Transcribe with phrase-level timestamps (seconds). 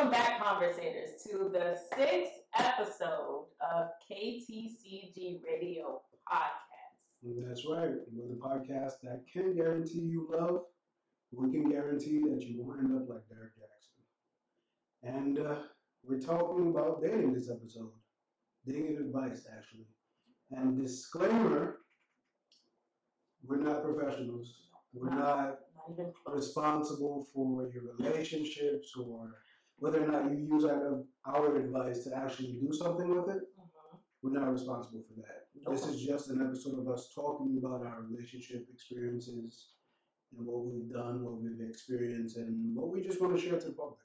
[0.00, 7.46] Welcome back, conversators, to the sixth episode of KTCG Radio Podcast.
[7.46, 7.90] That's right.
[8.10, 10.62] We're the podcast that can guarantee you love.
[11.32, 13.92] We can guarantee that you won't end up like Derek Jackson.
[15.02, 15.56] And uh,
[16.02, 17.92] we're talking about dating this episode.
[18.66, 19.84] Dating advice, actually.
[20.50, 21.76] And disclaimer
[23.46, 24.68] we're not professionals.
[24.94, 29.34] We're not Not even responsible for your relationships or
[29.80, 33.42] whether or not you use our, our advice to actually do something with it.
[33.58, 33.98] Mhm.
[34.22, 35.48] We're not responsible for that.
[35.54, 39.72] This is just an episode of us talking about our relationship experiences
[40.32, 43.66] and what we've done, what we've experienced, and what we just want to share to
[43.66, 43.98] the public.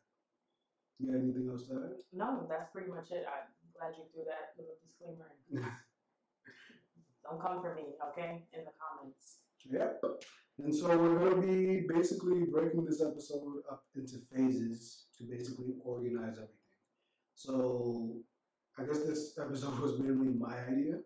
[1.00, 2.00] You got anything else to add?
[2.14, 3.26] No, that's pretty much it.
[3.28, 5.30] I'm glad you threw that little disclaimer.
[7.24, 8.48] Don't come for me, okay?
[8.54, 9.40] In the comments.
[9.70, 10.02] Yep.
[10.60, 15.76] And so we're going to be basically breaking this episode up into phases to basically
[15.84, 16.66] organize everything.
[17.36, 18.24] So
[18.78, 21.00] I guess this episode was mainly my idea,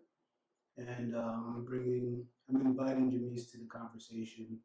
[0.76, 4.58] and um, I'm bringing, I'm inviting Jamise to the conversation.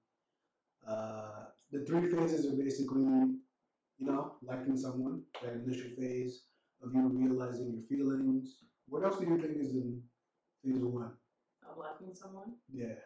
[0.88, 6.44] Uh, the three phases are basically, you know, liking someone, that initial phase
[6.84, 8.64] of you realizing your feelings.
[8.88, 10.02] What else do you think is in
[10.64, 11.12] phase one?
[11.68, 12.54] Of liking someone?
[12.72, 13.00] Yeah.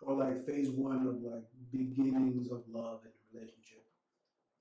[0.00, 3.12] Or like phase one of like beginnings of love in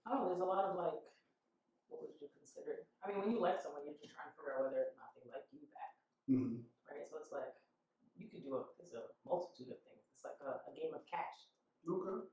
[0.08, 0.24] relationship.
[0.24, 1.00] Oh, there's a lot of like,
[1.92, 2.88] what would you consider?
[3.04, 5.12] I mean, when you like someone, you're just trying to figure out whether or not
[5.20, 5.94] they like you back,
[6.28, 7.04] hmm right?
[7.08, 7.52] So it's like,
[8.16, 10.04] you could do a, there's a multitude of things.
[10.16, 11.38] It's like a, a game of catch.
[11.84, 12.24] Okay.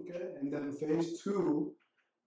[0.00, 0.38] Okay.
[0.40, 1.72] And then phase two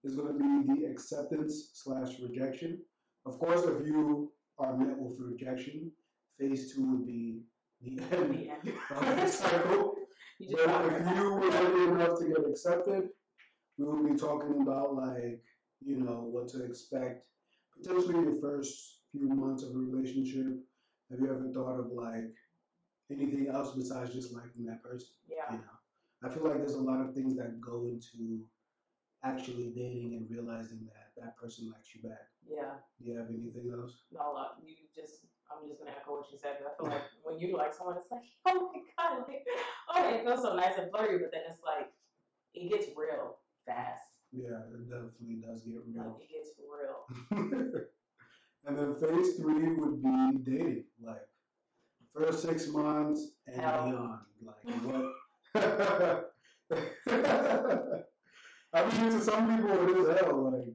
[0.04, 2.78] is going to be the acceptance slash rejection.
[3.26, 5.90] Of course, if you are met with rejection,
[6.38, 7.40] phase two would be
[7.80, 8.72] the end The end.
[8.90, 9.94] of the cycle.
[10.40, 13.08] You just But if you were lucky enough to get accepted,
[13.78, 15.42] we will be talking about like,
[15.84, 17.26] you know, what to expect.
[17.76, 20.46] Potentially in your first few months of a relationship.
[21.10, 22.32] Have you ever thought of like
[23.10, 25.08] anything else besides just liking that person?
[25.28, 25.50] Yeah.
[25.50, 25.78] You know,
[26.22, 28.44] I feel like there's a lot of things that go into
[29.22, 32.30] actually dating and realizing that that person likes you back.
[32.46, 32.78] Yeah.
[33.00, 34.04] Do you have anything else?
[34.12, 36.58] No, uh, you just, I'm just gonna echo what you said.
[36.62, 39.44] I feel like when you like someone, it's like, oh my god, like,
[39.90, 41.90] oh, it feels so nice and flirty, but then it's like,
[42.54, 44.08] it gets real fast.
[44.32, 46.18] Yeah, it definitely does get Like, real.
[46.20, 46.98] it gets real.
[48.66, 51.28] and then phase three would be dating, like
[52.14, 53.90] first six months and Hell.
[53.90, 54.20] beyond.
[54.44, 55.12] Like what?
[58.74, 60.50] I mean, to some people it is hell.
[60.50, 60.74] Like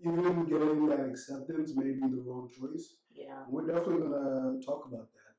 [0.00, 2.96] even getting that acceptance may be the wrong choice.
[3.14, 3.44] Yeah.
[3.48, 5.34] We're definitely gonna talk about that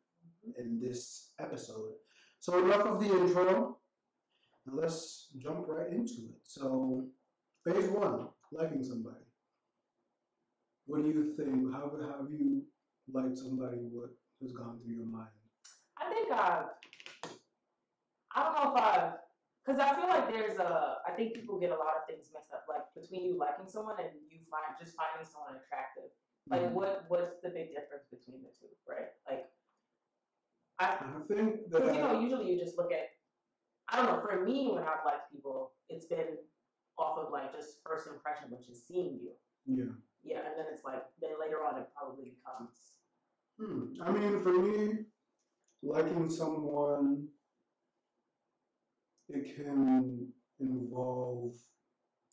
[0.48, 0.62] mm-hmm.
[0.62, 1.94] in this episode.
[2.40, 3.78] So enough of the intro.
[4.68, 6.42] And Let's jump right into it.
[6.44, 7.06] So
[7.66, 9.16] phase one, liking somebody.
[10.86, 11.72] What do you think?
[11.72, 12.64] How have you
[13.12, 13.78] liked somebody?
[13.92, 14.10] What
[14.42, 15.30] has gone through your mind?
[15.98, 16.66] I think I've,
[18.36, 19.14] I don't know if I've,
[19.66, 22.52] because I feel like there's a, I think people get a lot of things mixed
[22.52, 26.10] up, like between you liking someone and you find, just finding someone attractive.
[26.50, 26.74] Like, Mhm.
[26.74, 29.14] what, what's the big difference between the two, right?
[29.30, 29.46] Like,
[30.80, 33.10] I, I think that Because you know, usually you just look at.
[33.92, 34.22] I don't know.
[34.22, 36.38] For me, when I've liked people, it's been
[36.98, 39.32] off of like just first impression, which is seeing you.
[39.66, 39.92] yeah.
[40.24, 42.94] Yeah, and then it's like then later on it probably becomes.
[43.60, 44.02] Hmm.
[44.04, 45.06] I mean, for me,
[45.82, 47.28] liking someone,
[49.30, 50.28] it can
[50.60, 51.54] involve,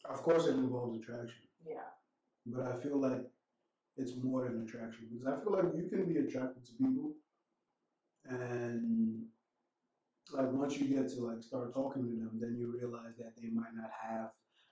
[0.04, 1.88] of course, it involves attraction, Yeah.
[2.44, 3.25] but I feel like
[3.96, 7.14] it's more than attraction because I feel like you can be attracted to people,
[8.26, 9.25] and
[10.33, 13.49] like once you get to like start talking to them, then you realize that they
[13.49, 14.31] might not have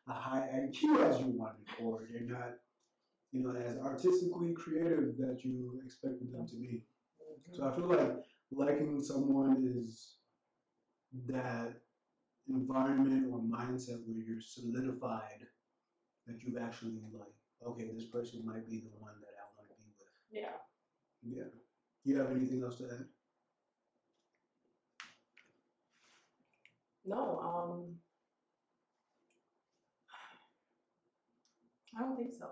[0.09, 2.55] a high IQ as you wanted, or they're not,
[3.33, 6.85] you know, as artistically creative that you expected them to be.
[7.53, 8.17] So I feel like
[8.53, 10.17] liking someone is
[11.29, 11.75] that
[12.49, 15.47] environment or mindset where you're solidified
[16.27, 17.29] that you've actually like,
[17.67, 20.43] okay, this person might be the one that I want to be with.
[20.43, 20.59] Yeah.
[21.23, 21.51] Yeah.
[22.05, 23.07] You have anything else to add?
[27.07, 27.41] No.
[27.41, 27.97] Um.
[31.97, 32.47] I don't think so.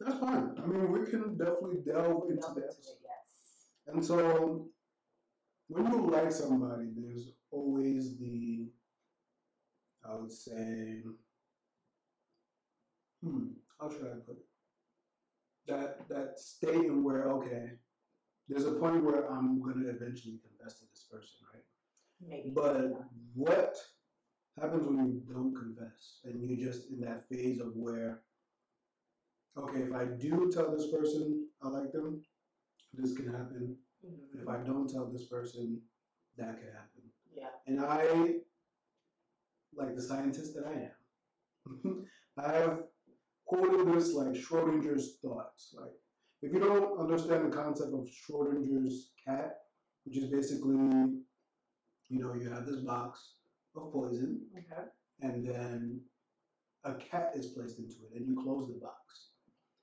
[0.00, 0.54] That's fine.
[0.62, 2.62] I mean, we can definitely delve into Delve that.
[2.64, 3.68] into it, yes.
[3.86, 4.68] And so,
[5.68, 8.68] when you like somebody, there's always the,
[10.08, 11.02] I would say,
[13.22, 13.48] hmm,
[13.80, 14.46] how should I put it?
[15.68, 17.70] That that state in where okay,
[18.48, 21.51] there's a point where I'm gonna eventually confess to this person, right?
[22.26, 22.50] Maybe.
[22.54, 22.92] But
[23.34, 23.76] what
[24.60, 28.22] happens when you don't confess and you're just in that phase of where
[29.56, 32.22] okay, if I do tell this person I like them,
[32.94, 33.76] this can happen.
[34.04, 34.42] Mhm.
[34.42, 35.80] If I don't tell this person,
[36.36, 37.02] that could happen.
[37.34, 37.50] Yeah.
[37.66, 38.40] And I,
[39.74, 42.84] like the scientist that I am, I have
[43.44, 45.74] quoted this like Schrodinger's thoughts.
[45.78, 45.92] Like,
[46.42, 49.58] if you don't understand the concept of Schrodinger's cat,
[50.04, 50.76] which is basically,
[52.12, 53.36] you know, you have this box
[53.74, 54.84] of poison, Okay.
[55.20, 56.00] and then
[56.84, 59.30] a cat is placed into it, and you close the box.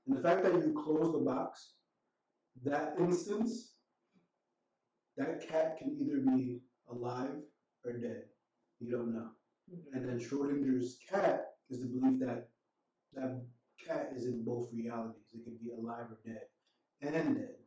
[0.06, 1.74] And the fact that you close the box,
[2.64, 3.74] that instance,
[5.18, 7.42] that cat can either be alive
[7.84, 8.30] or dead.
[8.80, 9.32] You don't know.
[9.72, 9.94] Mhm.
[9.94, 12.52] And then Schrodinger's cat is the belief that
[13.14, 13.44] that
[13.80, 15.34] cat is in both realities.
[15.34, 16.48] It can be alive or dead,
[17.02, 17.58] and dead.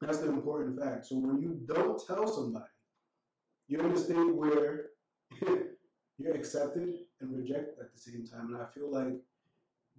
[0.00, 1.06] That's the important fact.
[1.06, 2.71] So when you don't tell somebody,
[3.68, 4.86] you're in a state where
[6.18, 8.54] you're accepted and rejected at the same time.
[8.54, 9.14] And I feel like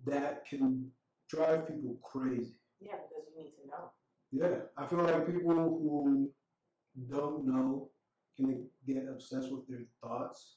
[0.06, 0.92] that can
[1.30, 2.60] drive people crazy.
[2.80, 3.92] Yeah, because you need to know.
[4.32, 6.30] Yeah, I feel like people who
[7.10, 7.90] don't know
[8.36, 10.56] can get obsessed with their thoughts,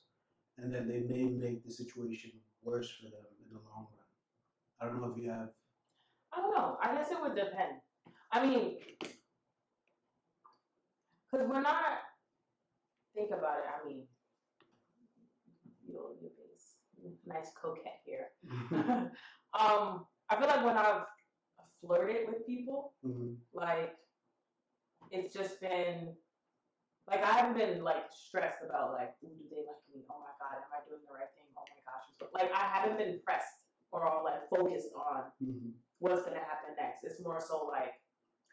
[0.58, 2.31] and then they may make the situation
[2.62, 4.81] worse for them in the long run.
[4.81, 5.50] I don't know if you have.
[6.32, 6.79] I don't know.
[6.82, 7.81] I guess it would depend.
[8.32, 8.79] I mean,
[11.31, 11.76] because we're not.
[13.16, 13.68] Think about it.
[13.72, 14.04] I mean,
[15.88, 16.76] your your face,
[17.24, 18.28] nice coquette here.
[19.56, 21.06] um, I feel like when I've
[21.80, 23.38] flirted with people, Mhm.
[23.54, 23.96] like
[25.10, 26.14] it's just been
[27.08, 30.04] like I haven't been like stressed about like, ooh, do they like me?
[30.10, 31.48] Oh my god, am I doing the right thing?
[31.56, 35.72] Oh my gosh, like I haven't been pressed or all like focused on Mhm.
[36.00, 37.02] what's gonna happen next.
[37.04, 37.94] It's more so like,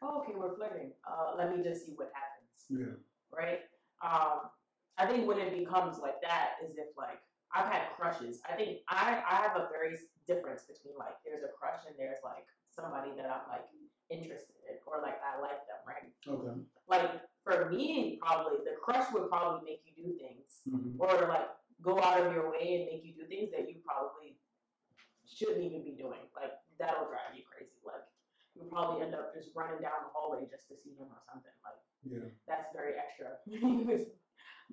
[0.02, 0.94] oh, okay, we're flirting.
[1.04, 2.96] Uh, let me just see what happens, Yeah.
[3.30, 3.68] right?
[4.04, 4.52] Um,
[4.98, 7.24] I think when it becomes like that is if like
[7.56, 8.42] I've had crushes.
[8.50, 9.96] I think I I have a very
[10.28, 13.66] difference between like there's a crush and there's like somebody that I'm like
[14.12, 16.12] interested in or like I like them, right?
[16.28, 16.60] Okay.
[16.88, 20.96] Like for me, probably the crush would probably make you do things Mhm.
[21.00, 21.50] or like
[21.82, 24.38] go out of your way and make you do things that you probably
[25.26, 26.20] shouldn't even be doing.
[26.36, 27.53] Like that'll drive you crazy.
[28.56, 31.52] You'll probably end up just running down the hallway just to see him or something.
[31.64, 32.30] Like Yeah.
[32.48, 33.38] that's very extra.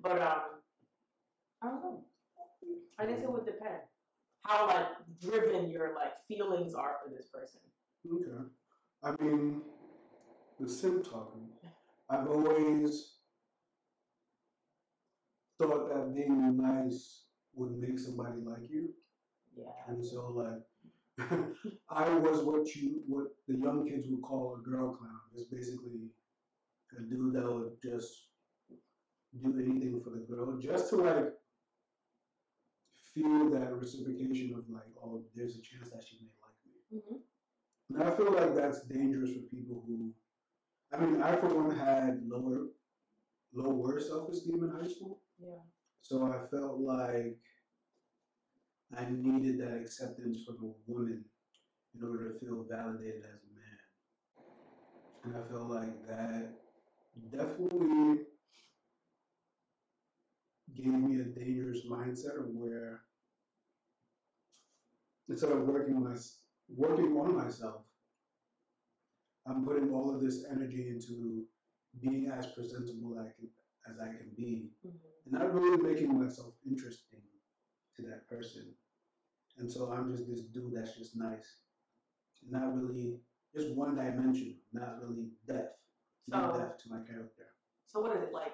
[0.01, 0.61] but um,
[1.61, 2.05] I don't know.
[2.99, 3.81] I guess it would depend
[4.43, 4.87] how like
[5.19, 7.61] driven your like feelings are for this person.
[8.11, 8.49] Okay.
[9.03, 9.61] I mean,
[10.59, 11.49] the simp talking.
[12.09, 13.15] I've always
[15.57, 18.93] thought that being nice would make somebody like you.
[19.55, 19.65] Yeah.
[19.87, 20.61] And so like
[21.89, 25.21] I was what you what the young kids would call a girl clown.
[25.33, 26.09] It's basically
[26.97, 28.27] a dude that would just
[29.41, 31.33] do anything for the girl just to like
[33.13, 37.01] feel that reciprocation of like, oh, there's a chance that she may like me.
[37.01, 37.17] hmm
[37.95, 40.13] And I feel like that's dangerous for people who
[40.93, 42.67] I mean, I for one had lower
[43.53, 45.21] lower self esteem in high school.
[45.39, 45.61] Yeah.
[46.01, 47.39] So I felt like
[48.97, 51.23] I needed that acceptance from a woman
[51.95, 53.77] in order to feel validated as a man.
[55.23, 56.53] And I feel like that
[57.31, 58.25] definitely
[60.75, 63.01] gave me a dangerous mindset of where
[65.29, 66.15] instead of working my
[66.69, 67.83] working on myself,
[69.47, 71.43] I'm putting all of this energy into
[72.01, 73.49] being as presentable as I can,
[73.89, 74.89] as I can be hmm
[75.23, 77.21] and not really making myself interesting
[77.95, 78.73] to that person.
[79.57, 81.57] And so I'm just this dude that's just nice,
[82.49, 83.19] not really
[83.55, 85.77] just one dimensional, not really depth,
[86.29, 87.47] So- depth to my character.
[87.87, 88.53] So what is it like?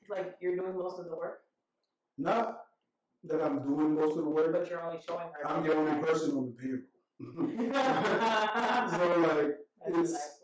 [0.00, 1.44] It's like you're doing most of the work,
[2.18, 2.64] Not
[3.24, 5.46] that I'm doing most of the work, but you're only showing her.
[5.46, 6.88] I'm the only person on the payroll.
[8.90, 9.58] So like
[9.88, 10.38] it's- nice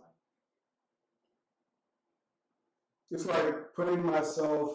[3.11, 4.73] it's like putting myself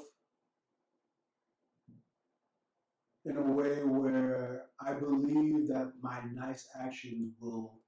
[3.25, 4.33] in a way where
[4.86, 7.80] I believe that my nice actions will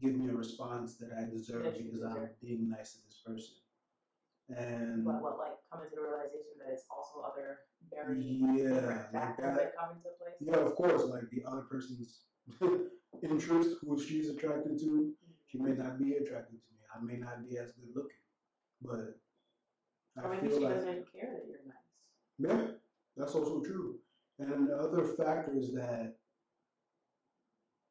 [0.00, 2.40] give me a response that I deserve That you because I'm deserve.
[2.40, 3.54] being nice to this person.
[4.50, 7.58] And But what, like, coming to the realization that it's also other
[7.90, 9.56] very yeah, different like factors that.
[9.56, 10.36] that come into place.
[10.40, 12.24] Yeah, of course, like the other person's
[13.22, 15.12] interest, who she's attracted to,
[15.46, 16.80] she may not be attracted to me.
[16.94, 18.24] I may not be as good looking,
[18.82, 19.20] but
[20.16, 21.88] I Or maybe feel she like doesn't care that you're nice.
[22.38, 22.72] Yeah,
[23.16, 23.98] that's also true.
[24.38, 26.17] And the other factor is that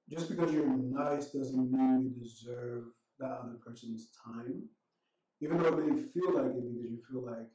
[0.09, 2.85] just because you're nice doesn't mean you deserve
[3.19, 4.63] that other person's time.
[5.41, 7.47] Even though it may feel like it because you feel like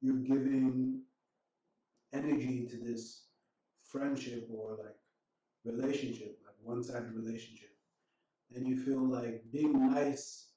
[0.00, 1.02] you're giving
[2.12, 3.26] energy to this
[3.84, 4.96] friendship or like
[5.64, 7.70] relationship, like one sided relationship.
[8.56, 10.52] and you feel like being nice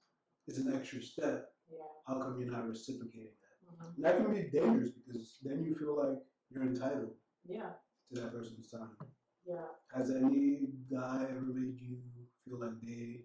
[0.47, 1.79] is an extra step, Yeah.
[2.07, 3.77] how come you're not reciprocating that?
[3.77, 4.01] Mhm.
[4.01, 6.17] That can be dangerous because then you feel like
[6.49, 7.73] you're entitled Yeah.
[8.07, 8.95] to that person's time.
[9.45, 9.55] Yeah.
[9.95, 11.97] Has any guy ever made you
[12.45, 13.21] feel like they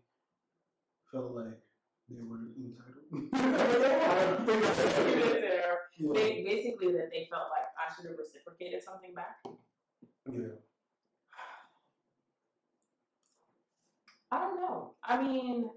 [1.12, 1.58] felt like
[2.08, 3.32] they were entitled?
[4.46, 5.78] There.
[5.99, 6.12] Yeah.
[6.14, 9.37] They, basically, that they felt like I should have reciprocated something back.
[10.30, 10.49] yeah.
[14.30, 14.94] I don't know.
[15.02, 15.70] I mean,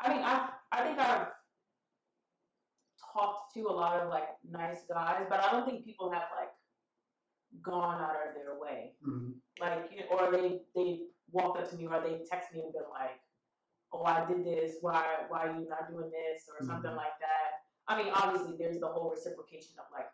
[0.00, 1.28] I mean, I I think I've
[3.12, 6.50] talked to a lot of like nice guys, but I don't think people have like
[7.62, 8.96] gone out of their way.
[9.06, 9.34] Mhm.
[9.60, 12.72] Like, you know, or they they walked up to me or they text me and
[12.72, 13.20] been like,
[13.92, 14.78] "Oh, I did this.
[14.80, 16.96] Why why are you not doing this?" or something Mhm.
[16.96, 17.64] like that.
[17.86, 20.10] I mean, obviously, there's the whole reciprocation of like,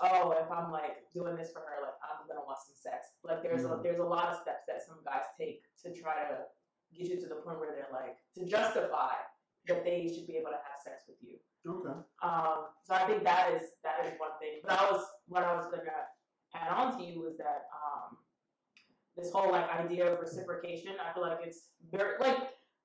[0.00, 3.14] oh, if I'm like doing this for her, like I'm gonna want some sex.
[3.22, 3.82] Like there's a Mhm.
[3.82, 6.48] there's a lot of steps that some guys take to try to
[6.92, 9.14] get you to the point where they're like to justify
[9.66, 11.40] that they should be able to have sex with you.
[11.66, 11.98] Okay.
[12.22, 14.60] Um, so I think that is that is one thing.
[14.62, 16.08] But I was what I was gonna
[16.54, 18.16] add on to you was that um,
[19.16, 20.92] this whole like idea of reciprocation.
[21.04, 22.36] I feel like it's very like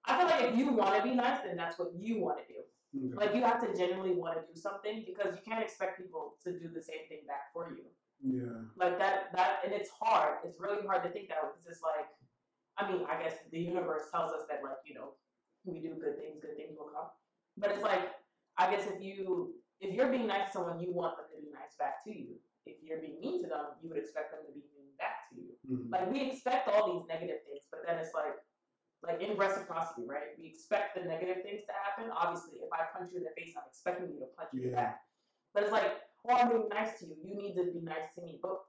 [0.06, 2.54] I feel like if you want to be nice, then that's what you want to
[2.54, 2.60] do.
[2.98, 3.26] Okay.
[3.26, 6.52] Like you have to genuinely want to do something because you can't expect people to
[6.52, 7.86] do the same thing back for you.
[8.26, 8.66] Yeah.
[8.76, 10.38] Like that that and it's hard.
[10.44, 12.08] It's really hard to think that because it's like
[12.78, 15.12] I mean, I guess the universe tells us that like, you know,
[15.66, 17.12] we do good things, good things will come.
[17.58, 18.10] But it's like
[18.58, 21.52] I guess if you if you're being nice to someone, you want them to be
[21.54, 22.36] nice back to you.
[22.78, 25.36] If you're being mean to them, you would expect them to be mean back to
[25.42, 25.54] you.
[25.66, 25.90] Mhm.
[25.92, 28.38] Like we expect all these negative things, but then it's like,
[29.02, 30.36] like in reciprocity, right?
[30.38, 32.12] We expect the negative things to happen.
[32.12, 35.02] Obviously, if I punch you in the face, I'm expecting you to punch me back.
[35.54, 35.90] But it's like,
[36.24, 37.16] well, I'm being nice to you.
[37.24, 38.40] You need to be nice to me.
[38.44, 38.60] But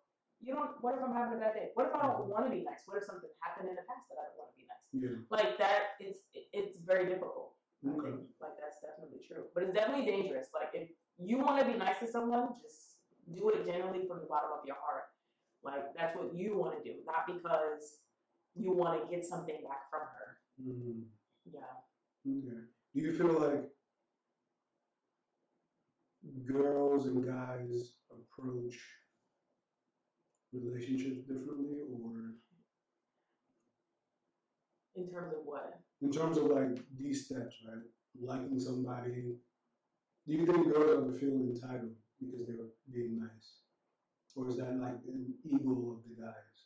[0.41, 0.81] you don't.
[0.81, 1.71] What if I'm having a bad day?
[1.75, 2.83] What if I don't want to be nice?
[2.87, 4.85] What if something happened in the past that I don't want to be nice?
[4.95, 5.17] Yeah.
[5.29, 7.57] Like that, it's it- it's very difficult.
[7.85, 9.49] I think like that's definitely true.
[9.55, 10.49] But it's definitely dangerous.
[10.55, 12.90] Like if you want to be nice to someone, just
[13.35, 15.05] do it genuinely from the bottom of your heart.
[15.63, 17.99] Like that's what you want to do, not because
[18.55, 20.39] you want to get something back from her.
[20.61, 21.05] Mhm.
[21.53, 21.61] Yeah.
[22.27, 22.61] Okay.
[22.95, 23.65] Do you feel like
[26.47, 28.77] girls and guys approach
[30.53, 32.35] relationships differently, or
[34.97, 35.79] In terms of what?
[36.03, 37.85] in terms of like these steps, right?
[38.21, 39.37] Liking somebody.
[40.27, 43.65] Do you think girls ever feel entitled because they were being nice,
[44.37, 46.59] or is that like an ego of the guys?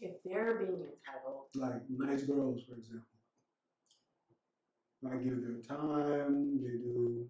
[0.00, 3.06] If they're being entitled, Like nice girls, for example.
[5.02, 7.28] Like give their time, they do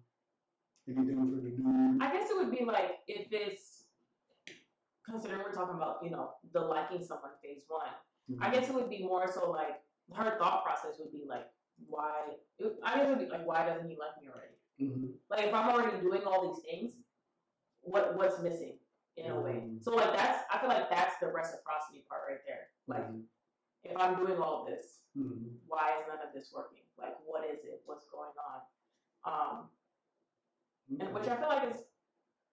[0.87, 2.01] anything for the dude.
[2.01, 3.83] I guess it would be like if it's
[5.07, 7.87] considering we're talking about you know the liking someone phase one.
[7.87, 8.53] I mm-hmm.
[8.53, 9.79] guess it would be more so like
[10.13, 11.47] her thought process would be like
[11.87, 12.11] why
[12.59, 14.55] it, I guess it would be like why doesn't he like me already?
[14.79, 15.13] Mhm.
[15.29, 16.93] Like if I'm already doing all these things,
[17.81, 18.79] what what's missing
[19.15, 19.53] in a way?
[19.65, 19.83] Mm.
[19.83, 22.69] So like that's I feel like that's the reciprocity part right there.
[22.85, 23.25] Like Mhm.
[23.83, 25.59] if I'm doing all of this, Mhm.
[25.67, 26.83] why is none of this working?
[26.97, 27.81] Like what is it?
[27.85, 28.61] What's going on?
[29.23, 29.71] Um,
[30.99, 31.83] and which I feel like is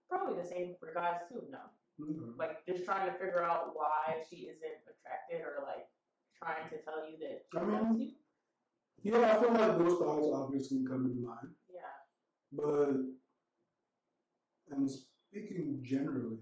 [0.08, 1.46] probably the same for guys too.
[1.50, 2.36] No, Okay.
[2.36, 5.88] like just trying to figure out why she isn't attracted or like
[6.34, 8.14] trying to tell you that she I mean, you.
[9.02, 11.54] Yeah, I feel like those thoughts obviously come to mind.
[12.56, 12.94] But
[14.70, 16.38] and speaking generally,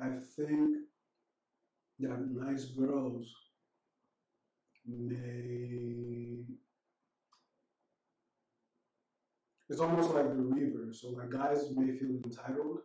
[0.00, 0.76] I think
[2.00, 3.26] that nice girls
[4.86, 6.44] may.
[9.68, 11.00] It's almost like the reverse.
[11.00, 12.80] So, like, guys may feel entitled,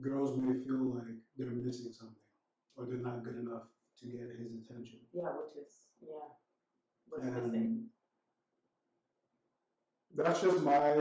[0.00, 2.16] girls may feel like they're missing something
[2.76, 3.64] or they're not good enough
[4.00, 5.00] to get his attention.
[5.12, 6.30] Yeah, which is yeah.
[7.08, 7.86] What's And missing?
[10.16, 10.94] That's just my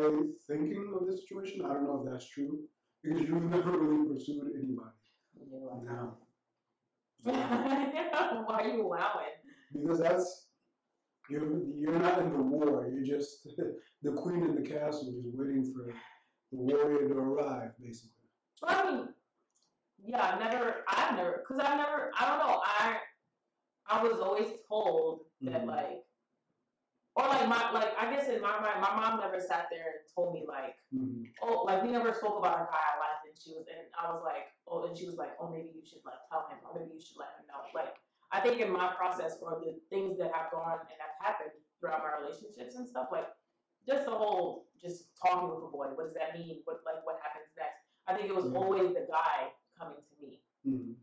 [0.47, 1.65] thinking of the situation.
[1.65, 2.59] I don't know if that's true
[3.03, 4.89] because you've never really pursued anybody.
[5.39, 6.17] Like, No.
[7.23, 9.35] why are you allowing?
[9.73, 10.47] Because that's
[11.29, 12.87] you're you're not in the war.
[12.91, 13.47] You're just
[14.03, 15.93] the queen in the castle, just waiting for
[16.51, 18.15] the warrior to arrive, basically.
[18.61, 19.07] Well, I mean,
[20.03, 22.97] yeah, I've never, I've never, cause I've never, I don't know, I,
[23.87, 25.67] I was always told that Mhm.
[25.67, 26.03] like,
[27.15, 29.99] or like my, like I guess in my mind, my mom never sat there and
[30.15, 31.25] told me like, Mhm.
[31.41, 34.11] oh, like we never spoke about a guy I liked, and she was, and I
[34.11, 36.79] was like, oh, and she was like, oh, maybe you should like tell him, or
[36.79, 37.61] maybe you should let him know.
[37.73, 37.95] Like,
[38.31, 42.03] I think in my process or the things that have gone and have happened throughout
[42.03, 43.27] my relationships and stuff, like
[43.87, 46.61] just the whole just talking with a boy, what does that mean?
[46.65, 47.81] What like what happens next?
[48.07, 48.57] I think it was Yeah.
[48.57, 50.41] always the guy coming to me.
[50.65, 50.95] Mhm.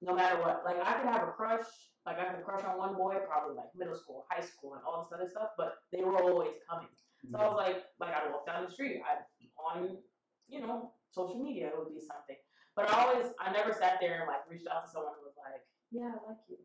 [0.00, 0.62] no matter what.
[0.64, 3.54] Like I could have a crush, like I had a crush on one boy, probably
[3.54, 6.88] like middle school, high school, and all this other stuff, but they were always coming.
[7.30, 9.20] So I was like, like I'd walk down the street, I
[9.60, 9.98] on,
[10.48, 12.36] you know, social media it would be something.
[12.74, 15.36] But I always, I never sat there and like reached out to someone who was
[15.36, 15.60] like,
[15.92, 16.56] yeah, I like you,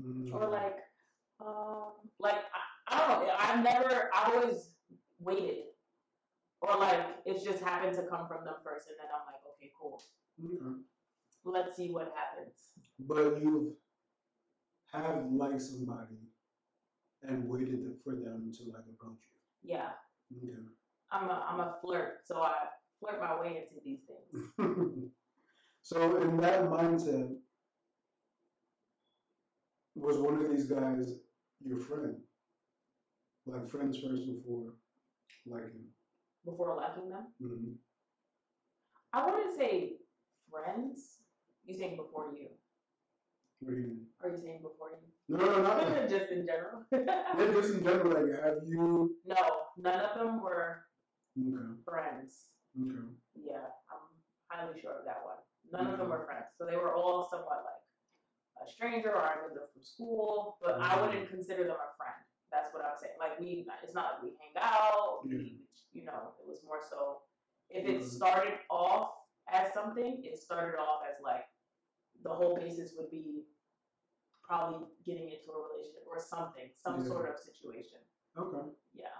[0.00, 0.32] Mm.
[0.32, 0.78] or like,
[1.40, 3.34] um, like I, I don't know.
[3.36, 4.70] I've never, I always
[5.18, 5.64] waited,
[6.60, 9.72] or like it's just happened to come from them first, and then I'm like, okay,
[9.78, 10.00] cool,
[10.44, 10.78] Okay.
[11.44, 12.54] let's see what happens.
[13.00, 13.74] But you
[14.98, 16.16] have liked somebody
[17.22, 19.18] and waited for them to like approach
[19.62, 19.70] you.
[19.70, 19.90] Yeah,
[20.30, 20.52] you.
[20.52, 20.74] Okay.
[21.12, 22.54] I'm a, I'm a flirt, so I
[23.00, 24.46] flirt my way into these things.
[25.82, 27.28] so in that mindset,
[29.94, 31.14] was one of these guys
[31.64, 32.16] your friend?
[33.46, 34.72] Like friends first before
[35.46, 35.86] liking?
[36.44, 37.72] Before liking them, Mm-hmm.
[39.12, 39.94] I wouldn't say
[40.50, 41.18] friends.
[41.64, 42.48] You saying before you?
[43.60, 44.06] What do you mean?
[44.22, 45.04] Are you saying before you?
[45.28, 46.82] No, no, not just in general.
[46.92, 48.12] yeah, just in general.
[48.12, 49.14] Like, have you?
[49.26, 49.36] no,
[49.76, 50.84] none of them were
[51.38, 51.80] Okay.
[51.84, 52.48] friends.
[52.74, 53.06] Okay.
[53.36, 54.02] Yeah, I'm
[54.48, 55.38] highly sure of that one.
[55.72, 59.36] None of them were friends, so they were all somewhat like a stranger, or I
[59.46, 62.18] knew them from school, but I wouldn't consider them a friend.
[62.50, 63.14] That's what I'm saying.
[63.20, 65.20] Like we, it's not like we hang out.
[65.24, 65.36] Yeah.
[65.38, 65.60] We,
[65.92, 67.22] you know, it was more so.
[67.68, 69.12] If it started off
[69.52, 71.44] as something, it started off as like
[72.22, 73.44] the whole basis would be
[74.46, 77.08] probably getting into a relationship or something, some Yeah.
[77.08, 77.98] sort of situation.
[78.36, 78.70] Okay.
[78.92, 79.16] Yeah.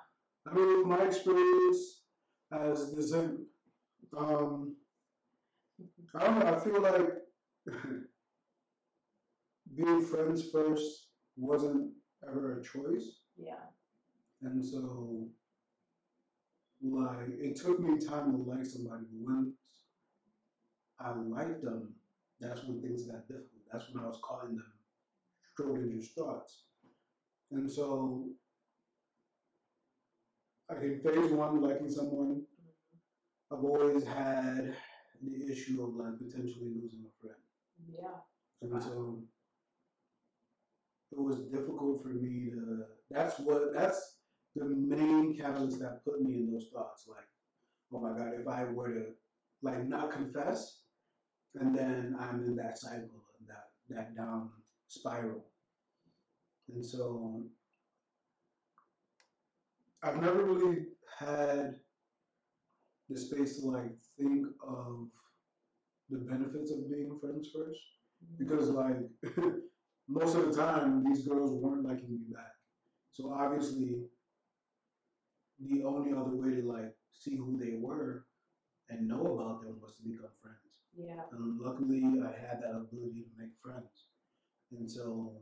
[0.46, 2.04] I mean, my experience
[2.52, 3.46] as the same.
[4.16, 4.76] Um,
[6.14, 6.54] I don't know.
[6.56, 7.10] I feel like
[9.76, 11.92] being friends first wasn't
[12.26, 13.70] ever a choice, Yeah.
[14.42, 15.30] and so
[16.82, 19.06] like it took me time to like somebody.
[19.12, 19.54] Once
[20.98, 21.94] I liked them,
[22.40, 23.62] that's when things got difficult.
[23.72, 24.72] That's when I was calling them
[25.58, 26.64] Schrodinger's thoughts,
[27.52, 28.28] and so
[30.70, 33.54] I think phase one, liking someone, mm-hmm.
[33.54, 34.76] I've always had
[35.22, 37.42] the issue of like potentially losing a friend.
[37.92, 38.20] Yeah.
[38.62, 39.22] And so
[41.12, 44.18] it was difficult for me to that's what that's
[44.54, 47.06] the main catalyst that put me in those thoughts.
[47.08, 47.26] Like,
[47.92, 49.04] oh my god, if I were to
[49.62, 50.82] like not confess
[51.58, 54.50] and then I'm in that cycle of that that down
[54.86, 55.44] spiral.
[56.72, 57.42] And so
[60.02, 60.86] I've never really
[61.18, 61.74] had
[63.08, 65.08] the space to like think of
[66.08, 67.80] the benefits of being friends first.
[68.38, 68.98] Because like
[70.08, 72.52] most of the time these girls weren't liking me back.
[73.10, 74.02] So obviously
[75.58, 78.24] the only other way to like see who they were
[78.88, 80.59] and know about them was to become friends
[80.96, 81.22] Yeah.
[81.32, 84.08] and luckily i had that ability to make friends
[84.72, 85.32] and so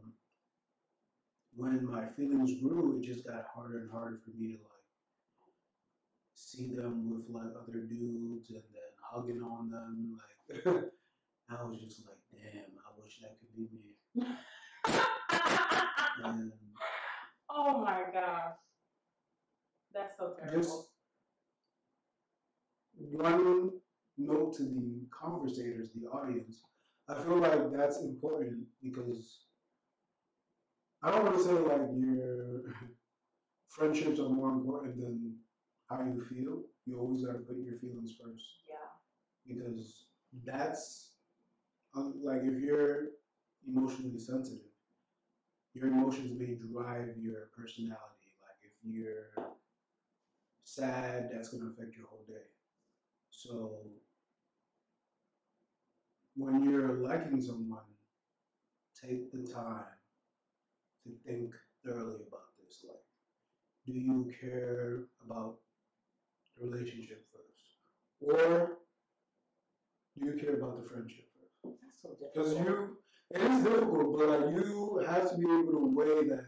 [1.57, 4.87] when my feelings grew it just got harder and harder for me to like
[6.35, 10.19] see them with like other dudes and then hugging on them
[10.55, 10.67] like
[11.51, 14.27] i was just like damn i wish that could be me
[16.25, 16.53] and
[17.51, 18.55] oh my gosh.
[19.95, 20.61] That's so terrible.
[20.61, 20.91] just
[22.99, 23.71] one
[24.19, 26.63] note to the conversators, the audience.
[27.09, 29.45] I feel like that's important because
[31.03, 32.63] I don't want to say like your
[33.69, 35.37] friendships are more important than
[35.89, 36.63] how you feel.
[36.87, 38.91] You always got to put your feelings first yeah.
[39.47, 40.07] because
[40.45, 41.13] that's
[41.97, 43.11] um, like if you're
[43.67, 44.65] emotionally sensitive,
[45.75, 48.35] your emotions may drive your personality.
[48.43, 49.31] Like if you're
[50.65, 52.45] sad, that's going to affect your whole day.
[53.31, 53.79] So
[56.38, 57.81] when you're liking someone,
[58.94, 59.85] take the time
[61.05, 61.53] to think
[61.85, 62.85] thoroughly about this.
[62.87, 62.96] Like,
[63.85, 65.57] do you care about
[66.57, 67.64] the relationship first?
[68.20, 68.79] Or
[70.16, 71.27] do you care about the friendship
[71.62, 71.77] first?
[71.83, 72.35] That's so difficult.
[72.35, 72.96] Because you,
[73.35, 76.46] it is difficult, but like you have to be able to weigh that.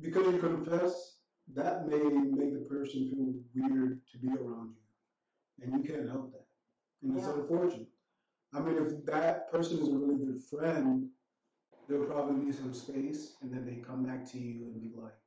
[0.00, 1.18] Because you confess,
[1.54, 6.32] that may make the person feel weird to be around you, and you can't help
[6.32, 6.44] that,
[7.02, 7.88] and it's unfortunate.
[8.54, 11.08] I mean, if that person is a really good friend,
[11.88, 15.18] they'll probably need some space, and then they come back to you and be like,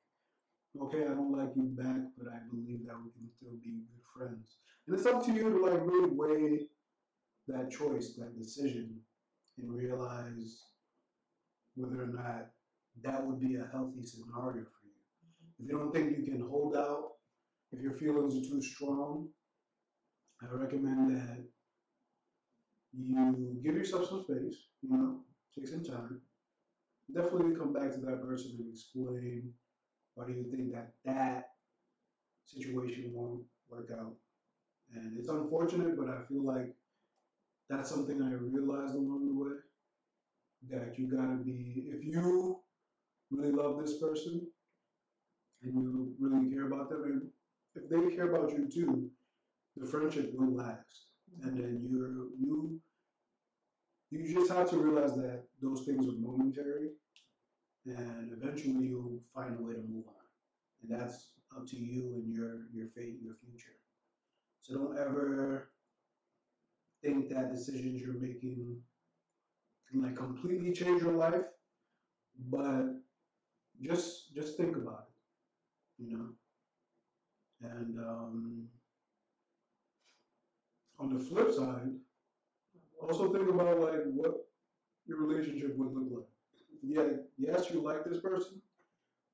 [0.82, 4.04] "Okay, I don't like you back, but I believe that we can still be good
[4.14, 6.70] friends." And it's up to you to like really weigh
[7.48, 9.02] that choice, that decision,
[9.58, 10.66] and realize
[11.76, 12.52] whether or not
[13.02, 15.00] that would be a healthy scenario for you.
[15.60, 17.12] If you don't think you can hold out,
[17.72, 19.30] if your feelings are too strong,
[20.42, 21.46] I recommend that
[22.98, 25.20] you give yourself some space, you know,
[25.56, 26.22] take some time.
[27.14, 29.54] Definitely come back to that person and explain
[30.16, 31.50] why do you think that that
[32.46, 34.16] situation won't work out.
[34.96, 36.76] And it's unfortunate, but I feel like
[37.70, 39.56] that's something I realized along the way
[40.70, 42.60] that you gotta be, if you
[43.32, 44.48] really love this person
[45.62, 47.30] and you really care about them, and
[47.76, 49.10] if they care about you too,
[49.78, 51.09] the friendship will last.
[51.44, 52.82] And then you're, you,
[54.12, 56.90] you just have to realize that those things are momentary
[57.86, 60.14] and eventually you'll find a way to move on.
[60.82, 63.76] And that's up to you and your, your fate, your future.
[64.62, 65.72] So don't ever
[67.04, 68.78] think that decisions you're making
[69.90, 71.46] can like completely change your life,
[72.50, 72.86] but
[73.82, 76.28] just just think about it, you know.
[77.62, 78.68] And um,
[81.00, 81.90] on the flip side,
[83.02, 84.46] also think about like what
[85.06, 86.28] your relationship would look like.
[86.84, 88.62] Yeah, yes, you like this person,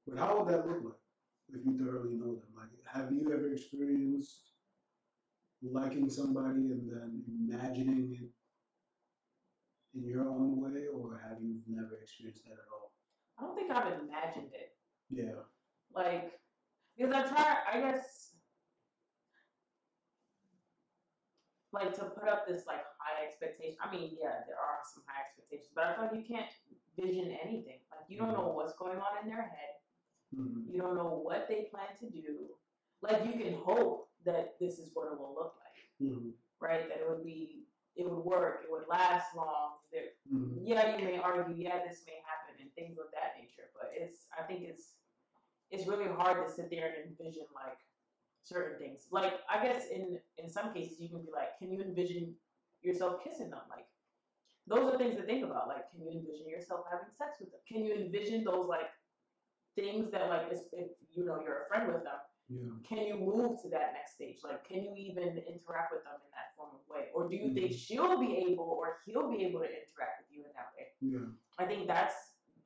[0.08, 0.94] but how would that look like
[1.50, 2.50] if you thoroughly know them?
[2.56, 4.52] Like, have you ever experienced
[5.62, 8.30] liking somebody and then imagining it
[9.98, 12.92] in your own way, or have you never experienced that at all?
[13.38, 14.76] I don't think I've imagined it.
[15.10, 15.42] Yeah.
[15.94, 16.40] Like,
[16.98, 18.25] because I try, I guess,
[21.76, 23.78] like to put up this like high expectation.
[23.84, 26.50] I mean, yeah, there are some high expectations, but I feel like you can't
[26.98, 27.84] vision anything.
[27.92, 29.76] Like, you don't know what's going on in their head.
[30.34, 30.72] Mhm.
[30.72, 32.56] You don't know what they plan to do.
[33.02, 36.34] Like, you can hope that this is what it will look like, Mhm.
[36.60, 36.88] right?
[36.88, 39.80] That it would be, it would work, it would last long.
[39.92, 40.62] There, Mhm.
[40.64, 44.28] yeah, you may argue, yeah, this may happen and things of that nature, but it's
[44.38, 44.96] I think it's
[45.72, 47.80] it's really hard to sit there and envision like
[48.46, 49.08] certain things.
[49.12, 52.34] Like I guess in in some cases you can be like, can you envision
[52.82, 53.66] yourself kissing them?
[53.70, 53.88] Like
[54.68, 55.68] those are things to think about.
[55.68, 57.62] Like, can you envision yourself having sex with them?
[57.68, 58.90] Can you envision those like
[59.76, 62.74] things that like if, if you know you're a friend with them, Yeah.
[62.88, 64.40] can you move to that next stage?
[64.44, 67.10] Like, can you even interact with them in that form of way?
[67.14, 67.78] Or do you think Mhm.
[67.78, 70.88] she'll be able or he'll be able to interact with you in that way?
[71.02, 71.28] Yeah.
[71.58, 72.16] I think that's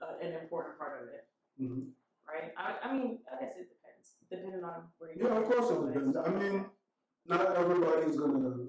[0.02, 1.92] uh, an important part of it, hmm
[2.28, 2.54] right?
[2.56, 3.68] I, I mean, I guess it
[4.30, 5.26] depending on where you.
[5.26, 6.18] Yeah, of course it depends.
[6.18, 6.66] I mean,
[7.26, 8.68] not everybody's gonna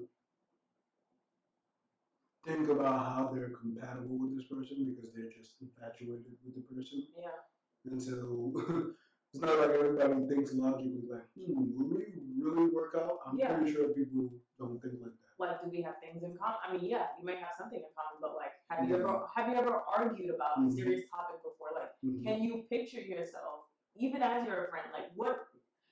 [2.45, 7.05] think about how they're compatible with this person because they're just infatuated with the person.
[7.17, 7.45] Yeah,
[7.91, 8.53] And so
[9.33, 13.19] it's not like everybody thinks logically like, hmm, will we really work out?
[13.27, 13.53] I'm Yeah.
[13.53, 15.37] pretty sure people don't think like that.
[15.37, 16.57] like, do we have things in common?
[16.65, 19.01] I mean, yeah, you may have something in common, but like, have you Yeah.
[19.05, 20.67] ever have you ever argued about Mhm.
[20.67, 21.71] a serious topic before?
[21.77, 22.23] Like, Mhm.
[22.25, 25.47] can you picture yourself, even as you're a friend, like what?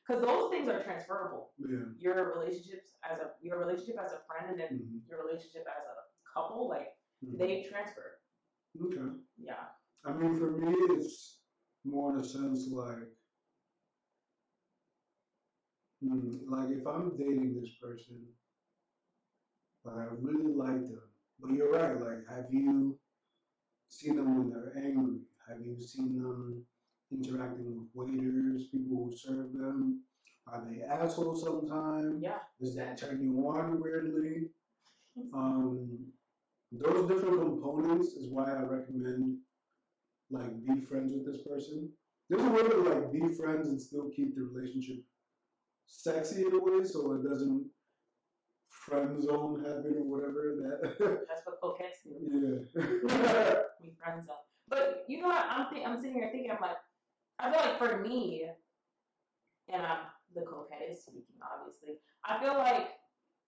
[0.10, 1.52] Because those things are transferable.
[1.60, 1.86] Yeah.
[2.00, 5.08] Your relationships as a your relationship as a friend, and then Mhm.
[5.08, 5.98] your relationship as a
[6.34, 7.38] couple, like Mhm.
[7.38, 8.20] they transfer.
[8.82, 9.20] Okay.
[9.38, 9.70] Yeah.
[10.04, 11.42] I mean, for me, it's
[11.84, 13.16] more in a sense like,
[16.02, 18.36] hmm, like if I'm dating this person,
[19.84, 22.02] like I really like them, but you're right.
[22.02, 23.00] Like, have you
[23.90, 25.22] seen them when they're angry?
[25.48, 26.66] Have you seen them
[27.12, 30.02] interacting with waiters, people who serve them?
[30.48, 32.22] Are they assholes sometimes?
[32.24, 32.40] Yeah.
[32.60, 34.48] Does that turn you on weirdly?
[35.34, 36.00] Um,
[36.72, 39.38] those different components is why I recommend
[40.30, 41.90] like be friends with this person.
[42.30, 44.98] There's a way to like be friends and still keep the relationship
[45.88, 47.66] sexy in a way, so it doesn't
[48.70, 50.56] friend zone happen or whatever.
[50.62, 50.96] That
[51.28, 52.66] That's what coquettes do.
[52.78, 53.54] yeah.
[53.82, 54.46] We friends up.
[54.70, 55.46] But you know what?
[55.50, 56.52] I'm think, I'm sitting here thinking.
[56.52, 56.78] I'm like,
[57.40, 58.50] I feel like for me,
[59.70, 60.00] and I'm
[60.36, 62.00] the coquette is speaking, obviously.
[62.24, 63.00] I feel like,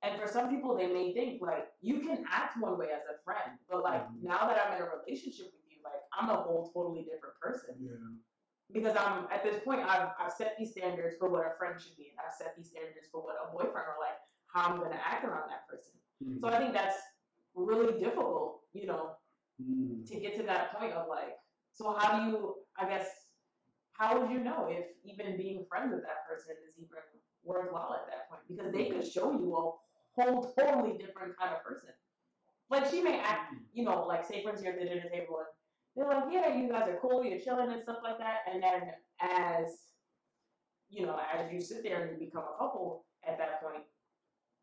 [0.02, 3.22] and for some people, they may think like you can act one way as a
[3.24, 4.24] friend, but like Mhm.
[4.24, 7.76] now that I'm in a relationship with you, like I'm a whole totally different person
[7.80, 7.98] yeah.
[8.72, 11.98] because I'm at this point I've, I've set these standards for what a friend should
[11.98, 15.00] be, and I've set these standards for what a boyfriend or like how I'm gonna
[15.04, 15.94] act around that person.
[16.40, 16.98] So I think that's
[17.54, 19.18] really difficult, you know,
[19.62, 20.08] Mm.
[20.08, 21.38] to get to that point of like,
[21.72, 23.21] so how do you, I guess,
[24.02, 26.98] how would you know if even being friends with that person is even
[27.44, 28.42] worthwhile at that point?
[28.50, 29.62] Because they could show you a
[30.18, 31.90] whole totally different kind of person.
[32.72, 35.50] Like she may act, you know, like say friends here at the dinner table and
[35.96, 38.82] they're like, yeah, you guys are cool, you're chilling and stuff like that, and then
[39.22, 39.68] as
[40.90, 43.84] you know, as you sit there and you become a couple at that point,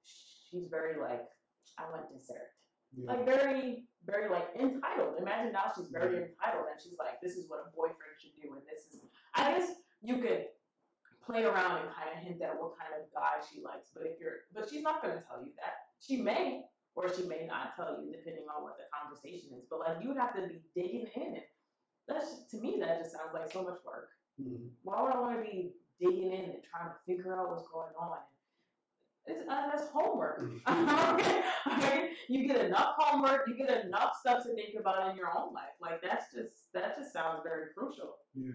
[0.02, 1.24] she's very like,
[1.78, 2.50] I want dessert
[2.96, 3.12] Yeah.
[3.12, 5.14] like very, very like entitled.
[5.20, 8.50] Imagine now she's very entitled and she's like, this is what a boyfriend should do,
[8.58, 8.98] and this is.
[9.34, 9.70] I guess
[10.02, 10.46] you could
[11.24, 14.18] play around and kind of hint at what kind of guy she likes, but if
[14.20, 15.74] you're, but she's not going to tell you that.
[16.00, 16.62] She may,
[16.94, 19.64] or she may not tell you depending on what the conversation is.
[19.68, 21.38] But like you would have to be digging in.
[22.06, 24.10] That's to me that just sounds like so much work.
[24.40, 24.70] Mhm.
[24.82, 27.92] Why would I want to be digging in and trying to figure out what's going
[27.98, 28.18] on?
[29.26, 30.40] It's, uh, that's homework.
[31.68, 32.12] Okay?
[32.28, 35.74] You get enough homework, you get enough stuff to think about in your own life.
[35.80, 38.16] Like that's just that just sounds very crucial.
[38.34, 38.52] Yeah.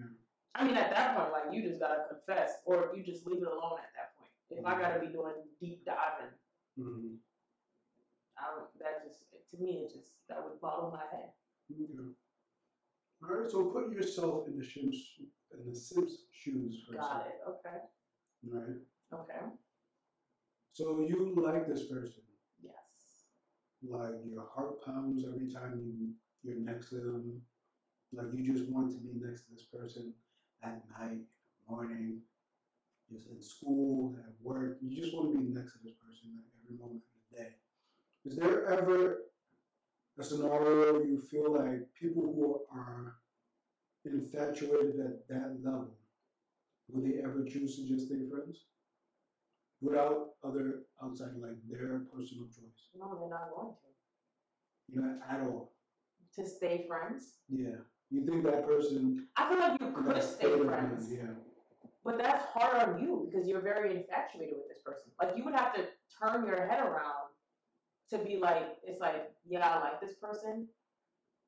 [0.54, 3.48] I mean, at that point, like you just gotta confess, or you just leave it
[3.48, 4.30] alone at that point.
[4.50, 6.32] If I gotta be doing deep diving,
[6.78, 7.18] Mhm.
[8.38, 8.78] I don't.
[8.78, 11.32] That just to me, it just that would bottle my head.
[11.72, 12.14] Okay.
[13.22, 13.50] All right.
[13.50, 15.18] So put yourself in the Sims
[15.52, 17.32] in the Sims shoes for a Got second.
[17.32, 17.40] it.
[17.48, 17.78] Okay.
[18.46, 18.80] Right.
[19.12, 19.40] Okay.
[20.72, 22.22] So you like this person.
[22.60, 23.26] Yes.
[23.82, 27.42] like your heart pounds every time you you're next to them.
[28.12, 30.14] Like you just want to be next to this person
[30.64, 31.20] at night,
[31.68, 32.20] morning,
[33.10, 34.78] just in school, at work.
[34.82, 37.50] You just want to be next to this person at every moment of the day.
[38.24, 39.18] Is there ever
[40.18, 43.16] a scenario you feel like people who are
[44.04, 45.94] infatuated at that level,
[46.88, 48.66] would they ever choose to just stay friends?
[49.80, 52.88] Without other outside like their personal choice.
[52.96, 55.00] No, they're not going to.
[55.00, 55.72] Not at all.
[56.36, 57.38] To stay friends.
[57.48, 57.82] Yeah.
[58.10, 61.10] You think that person I feel like you could stay friends.
[61.10, 61.34] Yeah.
[62.04, 65.10] But that's hard on you because you're very infatuated with this person.
[65.20, 65.86] Like you would have to
[66.20, 67.32] turn your head around
[68.10, 70.68] to be like, it's like, yeah, I like this person,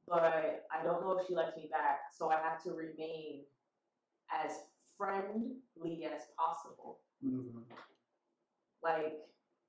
[0.09, 0.23] but
[0.73, 3.43] I don't know if she likes me back, so I have to remain
[4.33, 4.53] as
[4.97, 7.01] friendly as possible.
[7.23, 7.63] Mhm.
[8.83, 9.19] Like,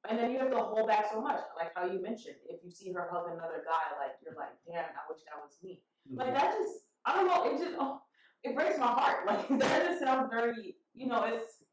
[0.09, 2.71] and then you have to hold back so much, like how you mentioned, if you
[2.71, 5.83] see her hug another guy, like you're like, damn, I wish that was me.
[6.15, 8.01] Like that just, I don't know, it just, oh,
[8.43, 9.25] it breaks my heart.
[9.27, 11.63] Like that just sounds very, you know, it's,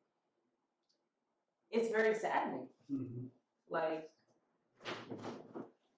[1.71, 2.69] it's very saddening.
[2.93, 3.29] Mhm.
[3.71, 4.11] Like,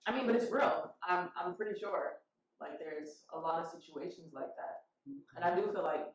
[0.07, 0.95] I mean, but it's real.
[1.07, 2.13] I'm, I'm pretty sure.
[2.61, 4.85] Like, there's a lot of situations like that,
[5.37, 6.07] and I do feel like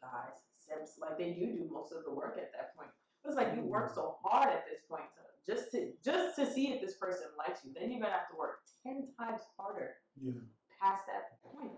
[0.00, 2.90] guys, simps, like they do do most of the work at that point.
[3.24, 6.68] It's like you work so hard at this point to just to just to see
[6.72, 7.72] if this person likes you.
[7.78, 10.32] Then you're gonna have to work ten times harder Yeah.
[10.80, 11.72] Past that point.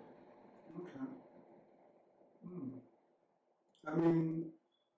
[0.79, 1.07] Okay.
[2.47, 2.69] Hmm.
[3.87, 4.45] I mean,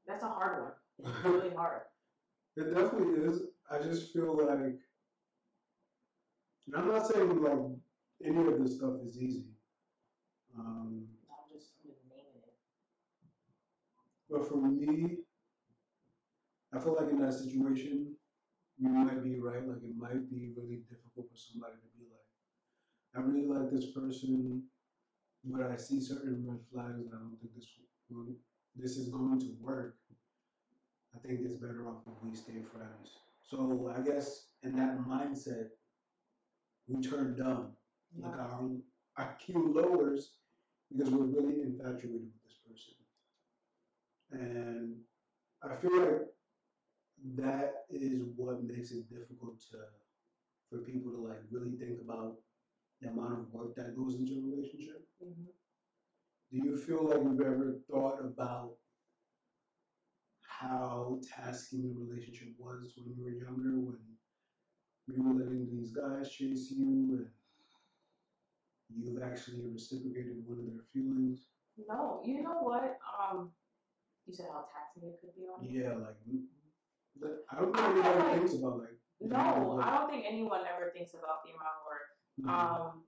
[0.07, 0.73] That's a hard one.
[0.99, 1.83] It's really hard.
[2.57, 3.43] it definitely is.
[3.71, 4.59] I just feel like,
[6.67, 7.59] and I'm not saying like
[8.25, 9.45] any of this stuff is easy.
[10.59, 12.55] Um, I'm just, I'm just naming it.
[14.31, 15.19] But for me,
[16.75, 18.15] I feel like in that situation,
[18.79, 19.67] you might be right.
[19.67, 21.88] Like it might be really difficult for somebody to
[23.14, 24.62] I really like this person,
[25.44, 27.66] but I see certain red flags and I don't think this
[28.11, 28.27] will,
[28.75, 29.96] this is going to work.
[31.14, 33.18] I think it's better off if we stay friends.
[33.42, 35.68] So I guess in that mindset,
[36.88, 37.72] we turn dumb.
[38.18, 38.70] Like our
[39.16, 40.31] our IQ lowers
[40.90, 42.94] because we're really infatuated with this person.
[44.33, 44.96] And
[45.62, 46.22] I feel like
[47.37, 49.79] that is what makes it difficult to
[50.70, 52.37] for people to like really think about
[53.03, 55.07] the amount of work that goes into a relationship.
[55.21, 55.53] Mhm.
[56.51, 58.79] Do you feel like you've ever thought about
[60.41, 63.99] how tasking the relationship was when you were younger,
[65.07, 67.27] when you were letting these guys chase you
[68.88, 71.49] and you've actually reciprocated one of their feelings?
[71.88, 72.99] No, you know what?
[73.19, 73.53] Um,
[74.27, 75.81] you said how taxing it could be on you.
[75.83, 76.17] Yeah, like
[77.51, 78.99] I don't think I feel anybody like- thinks about like.
[79.25, 81.82] No, I don't think anyone ever thinks about the amount of
[82.40, 82.49] Mhm.
[82.49, 83.05] Um,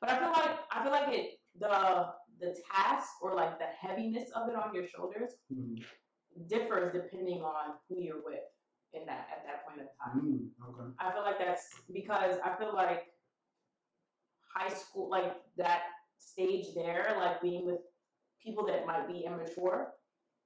[0.00, 4.30] but I feel like I feel like it the the task or like the heaviness
[4.32, 5.82] of it on your shoulders Mhm.
[6.48, 8.44] differs depending on who you're with
[8.92, 10.20] in that at that point in time.
[10.20, 10.94] Mm, okay.
[10.98, 13.12] I feel like that's because I feel like
[14.54, 15.82] high school, like that
[16.18, 17.80] stage there, like being with
[18.42, 19.94] people that might be immature.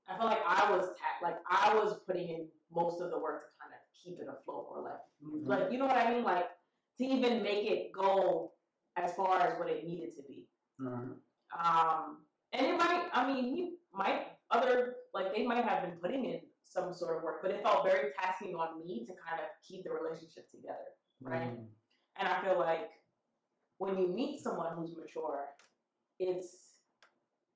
[0.08, 3.42] I feel like I was ta- like I was putting in most of the work
[3.46, 5.46] to kind of keep it afloat or like Okay.
[5.62, 6.48] like you know what I mean, like
[7.00, 8.52] to even make it go
[8.96, 10.46] as far as what it needed to be.
[10.84, 11.16] Alright.
[11.58, 12.18] Um,
[12.52, 16.40] and it might, I mean, he might, other, like, they might have been putting in
[16.64, 19.84] some sort of work, but it felt very tasking on me to kind of keep
[19.84, 20.92] the relationship together.
[21.22, 21.50] Right.
[21.58, 21.64] Mm,
[22.18, 22.90] And I feel like
[23.78, 25.46] when you meet someone who's mature,
[26.18, 26.74] it's,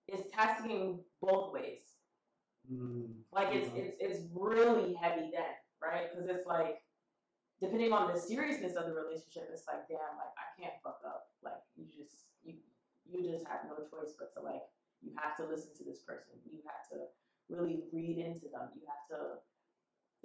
[0.09, 1.83] it's tasking both ways.
[2.73, 3.81] mm, Like, it's, okay.
[3.81, 6.07] it's, it's really heavy then, right?
[6.11, 6.79] Because it's like,
[7.65, 11.33] depending on the seriousness of the relationship, it's like, damn, like, I can't fuck up.
[11.41, 12.61] Like, you just, you,
[13.09, 14.65] you just have no choice but to like
[15.05, 17.05] you have to listen to this person you have to
[17.53, 19.37] really read into them you have to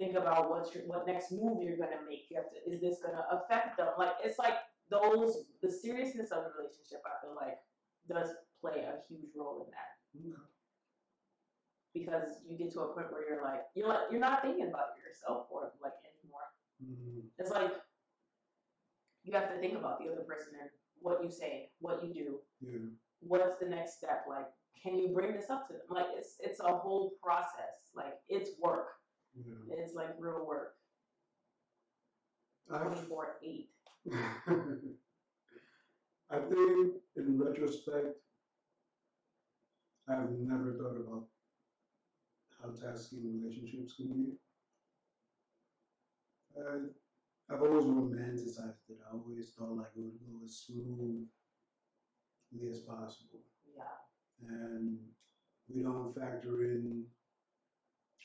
[0.00, 2.24] think about what's your, what next move you're gonna make.
[2.32, 3.92] You have to, is this gonna affect them?
[3.98, 4.56] Like, it's like
[4.88, 7.60] those, the seriousness of the relationship, I feel like,
[8.08, 8.32] does
[8.64, 9.92] play a huge role in that.
[10.16, 10.40] Okay.
[11.92, 14.96] Because you get to a point where you're like, you're like, you're not thinking about
[14.96, 15.92] yourself or like
[16.82, 17.22] Mhm.
[17.38, 17.72] It's like,
[19.24, 22.40] you have to think about the other person and what you say, what you do,
[22.60, 22.88] Yeah.
[23.20, 24.26] what's the next step?
[24.28, 24.46] Like,
[24.82, 25.82] can you bring this up to them?
[25.88, 27.90] Like, it's it's a whole process.
[27.94, 28.88] Like, it's work.
[29.34, 29.74] Yeah.
[29.76, 30.76] It's like real work.
[32.66, 33.70] Twenty four eight.
[36.30, 38.16] I think in retrospect,
[40.08, 41.28] I've never thought about
[42.62, 44.38] how tasking relationships can be.
[46.68, 48.98] I, I've always romanticized it.
[49.08, 51.26] I always thought like it would go as smoothly
[52.70, 53.40] as possible.
[53.76, 54.48] Yeah.
[54.48, 54.98] And
[55.68, 57.04] we don't factor in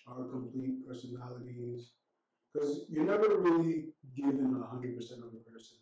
[0.07, 1.91] our complete personalities
[2.53, 5.77] because you're never really given a hundred percent of a person,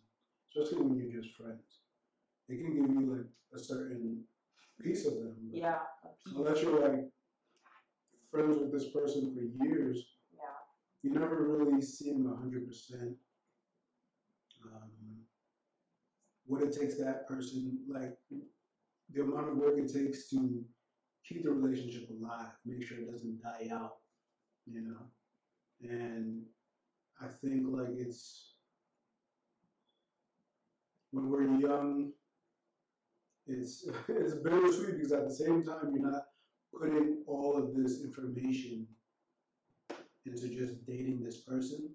[0.50, 1.82] especially when you're just friends.
[2.50, 4.24] They can give you like a certain
[4.82, 5.80] piece of them, Yeah.
[6.36, 7.10] unless you're like
[8.32, 10.12] friends with this person for years.
[11.04, 13.16] You never really see hundred percent.
[14.66, 14.89] Um,
[16.46, 18.18] what it takes that person, like
[19.13, 20.63] the amount of work it takes to
[21.28, 23.96] keep the relationship alive, make sure it doesn't die out,
[24.66, 25.89] you know.
[25.89, 26.44] And
[27.22, 28.54] I think like it's
[31.12, 32.12] when we're young,
[33.46, 36.24] it's it's bittersweet because at the same time you're not
[36.74, 38.88] putting all of this information
[40.25, 41.89] into just dating this person.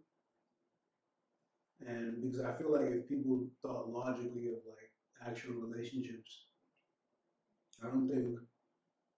[1.86, 4.90] And because I feel like if people thought logically of like
[5.26, 6.46] actual relationships,
[7.82, 8.38] I don't think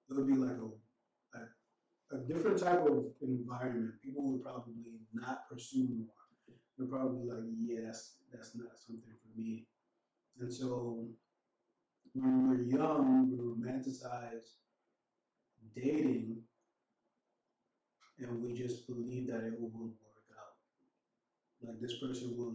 [0.08, 3.94] it would be like a, a, a different type of environment.
[4.04, 4.74] People would probably
[5.14, 6.56] not pursue more.
[6.76, 9.66] They're probably like, yeah, that's, that's not something for me.
[10.40, 11.08] And so
[12.14, 14.56] when we're young, we romanticize
[15.74, 16.42] dating
[18.20, 19.96] and we just believe that it will work
[20.38, 20.56] out.
[21.62, 22.54] Like this person will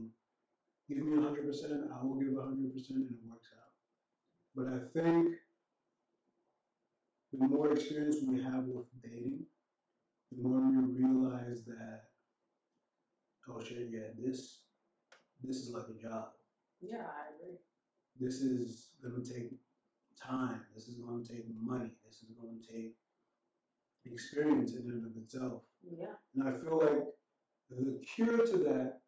[0.87, 3.73] give me 100%, I will give 100%, and it works out.
[4.55, 5.35] But I think
[7.31, 9.45] the more experience we have with dating,
[10.31, 12.03] the more we realize that,
[13.49, 14.61] oh shit, yeah, this
[15.43, 16.29] this is like a job.
[16.81, 17.57] Yeah, I agree.
[18.19, 19.51] This is gonna take
[20.21, 20.61] time.
[20.73, 21.91] This is gonna take money.
[22.05, 22.95] This is gonna take
[24.11, 25.61] experience in and of itself.
[25.83, 26.15] Yeah.
[26.35, 27.03] And I feel like
[27.69, 28.99] the cure to that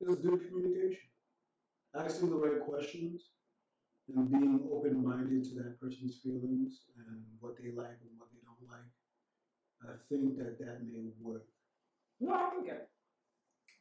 [0.00, 1.08] is good communication.
[1.94, 3.32] Asking the right questions
[4.08, 8.40] and being open minded to that person's feelings and what they like and what they
[8.44, 8.88] don't like.
[9.84, 11.44] I think that that may work.
[12.20, 12.88] No, I think it.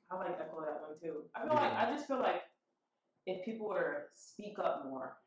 [0.10, 1.24] I like echo that one too.
[1.36, 2.42] I feel like I just feel like
[3.26, 5.18] if people were to speak up more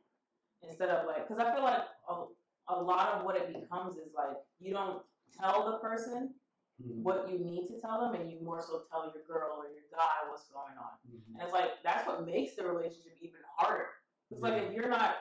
[0.62, 4.12] instead of like, because I feel like a, a lot of what it becomes is
[4.14, 5.02] like you don't
[5.40, 6.34] tell the person
[6.78, 9.86] what you need to tell them, and you more so tell your girl or your
[9.94, 10.98] guy what's going on.
[11.06, 11.34] Mhm.
[11.34, 13.88] And it's like that's what makes the relationship even harder.
[14.30, 15.16] It's like if you're not,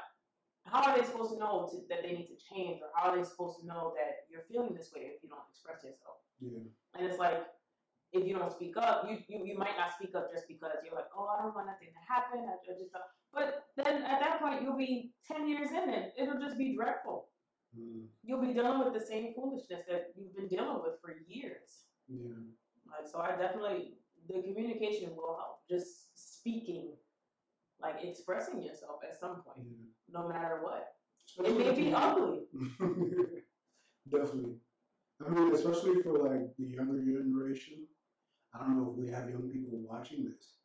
[0.66, 3.18] how are they supposed to know to, that they need to change, or how are
[3.18, 6.18] they supposed to know that you're feeling this way if you don't express yourself?
[6.40, 6.66] Yeah.
[6.96, 7.46] And it's like,
[8.14, 10.96] if you don't speak up, you, you, you might not speak up just because you're
[10.96, 12.46] like, oh, I don't want nothing to happen.
[12.48, 13.04] I, I just, don't.
[13.34, 16.14] but then at that point, you'll be 10 years in it.
[16.18, 17.33] it'll just be dreadful.
[17.78, 21.86] Mm, You'll be dealing with the same foolishness that you've been dealing with for years.
[22.08, 22.30] yeah.
[22.86, 23.96] Like, so I definitely,
[24.28, 25.62] the communication will help.
[25.70, 26.94] Just speaking,
[27.82, 30.20] like expressing yourself at some point, yeah.
[30.20, 30.94] no matter what.
[31.44, 32.42] It may be ugly.
[34.12, 34.56] Definitely.
[35.26, 37.88] I mean, especially for like the younger generation.
[38.54, 40.58] I don't know if we have young people watching this,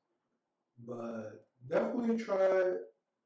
[0.86, 2.74] but definitely try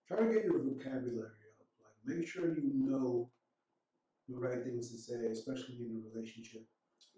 [0.07, 1.67] try to get your vocabulary up.
[1.81, 3.31] Like, make sure you know
[4.33, 6.63] the right things to say, especially in a relationship.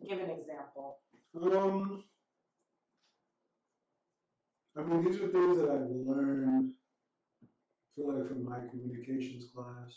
[0.09, 0.99] Give an example.
[1.41, 2.05] Um,
[4.76, 6.72] I mean, these are things that I've learned.
[7.43, 7.47] I
[7.97, 9.93] feel like from my communications class.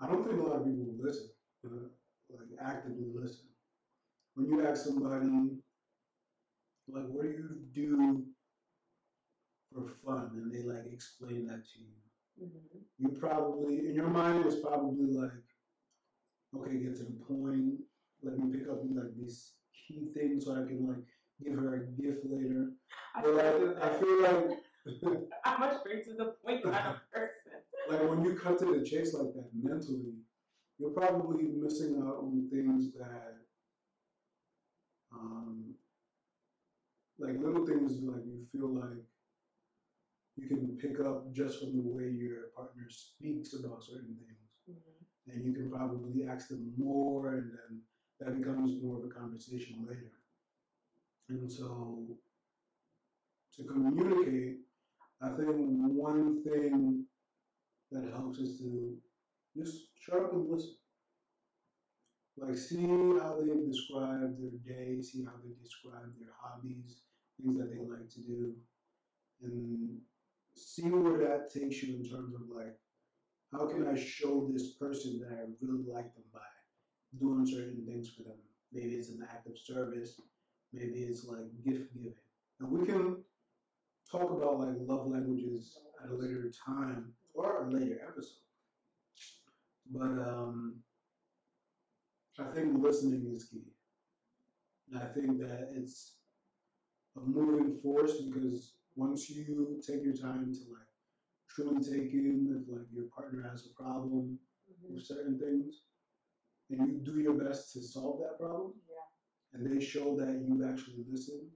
[0.00, 1.30] I don't think a lot of people listen,
[1.66, 1.88] uh,
[2.30, 3.46] like actively listen.
[4.34, 5.26] When you ask somebody,
[6.88, 8.24] like, what do you do
[9.74, 11.86] for fun, and they like explain that to you,
[12.40, 12.78] Mm-hmm.
[12.98, 15.32] you probably in your mind it's probably like,
[16.56, 17.74] okay, get to the point.
[18.22, 21.04] Let me pick up like these key things so I can like
[21.42, 22.72] give her a gift later.
[23.14, 26.96] I But feel like, I feel like I'm a straight to the point kind of
[27.12, 27.62] person.
[27.88, 30.14] like when you cut to the chase like that mentally,
[30.78, 33.36] you're probably missing out on things that
[35.12, 35.74] Um,
[37.18, 39.04] like little things like you feel like
[40.36, 44.47] you can pick up just from the way your partner speaks about certain things.
[45.30, 47.82] And you can probably ask them more, and then
[48.20, 50.12] that becomes more of a conversation later.
[51.28, 52.06] And so,
[53.56, 54.60] to communicate,
[55.20, 57.04] I think one thing
[57.92, 58.96] that helps is to
[59.56, 60.74] just shut up and listen.
[62.38, 67.02] Like, see how they describe their day, see how they describe their hobbies,
[67.36, 68.54] things that they like to do,
[69.42, 69.98] and
[70.54, 72.78] see where that takes you in terms of like,
[73.52, 76.40] how can I show this person that I really like them by
[77.18, 78.38] doing certain things for them?
[78.72, 80.20] Maybe it's an act of service,
[80.72, 82.14] maybe it's like gift giving.
[82.60, 83.24] And we can
[84.10, 88.44] talk about like love languages at a later time or a later episode.
[89.90, 90.82] But um,
[92.38, 93.62] I think listening is key.
[94.92, 96.16] And I think that it's
[97.16, 100.87] a moving force because once you take your time to like
[101.58, 104.38] truly take in if like your partner has a problem
[104.70, 104.90] Mhm.
[104.94, 105.82] with certain things
[106.70, 109.08] and you do your best to solve that problem Yeah.
[109.52, 111.50] and they show that you actually listened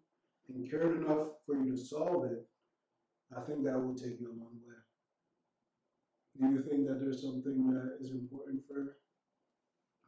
[0.49, 2.51] and cared enough for you to solve it,
[3.31, 4.75] I think that will take you a long way.
[6.37, 8.99] Do you think that there's something that is important for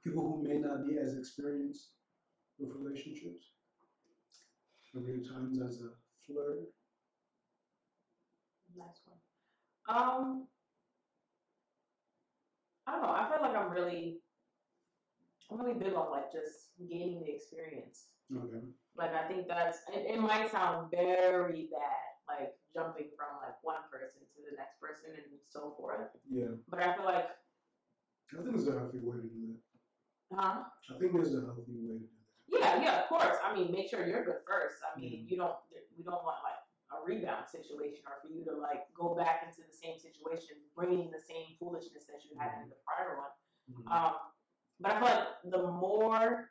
[0.02, 1.94] people who may not be as experienced
[2.58, 3.52] with relationships?
[4.94, 5.90] Of your times as a
[6.24, 6.72] flirt?
[8.76, 9.03] Nice.
[9.88, 10.46] Um,
[12.86, 13.10] I don't know.
[13.12, 14.20] I feel like I'm really,
[15.50, 18.06] I'm really big on like just gaining the experience.
[18.34, 18.64] Okay.
[18.96, 23.84] Like I think that's it, it might sound very bad, like jumping from like one
[23.90, 26.08] person to the next person and so forth.
[26.30, 26.56] Yeah.
[26.68, 27.28] But I feel like,
[28.32, 29.52] I think it's a healthy way to do
[30.32, 30.40] that.
[30.40, 30.64] huh?
[30.94, 32.12] I think there's a healthy way to do that.
[32.48, 33.36] Yeah, yeah, of course.
[33.44, 34.76] I mean, make sure you're good first.
[34.84, 35.56] I mean, you don't,
[35.96, 36.60] we don't want like
[36.92, 41.10] a rebound situation or for you to like go back into the same situation, bringing
[41.10, 43.32] the same foolishness that you had in the prior one.
[43.70, 43.90] Mhm.
[43.90, 44.14] Um,
[44.80, 46.50] but I feel like the more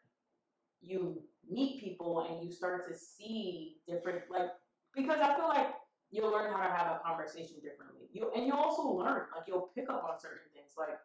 [0.82, 4.52] you meet people and you start to see different, like,
[4.96, 5.76] because I feel like
[6.10, 8.08] you'll learn how to have a conversation differently.
[8.12, 10.74] You and you also learn, like, you'll pick up on certain things.
[10.78, 11.00] Like,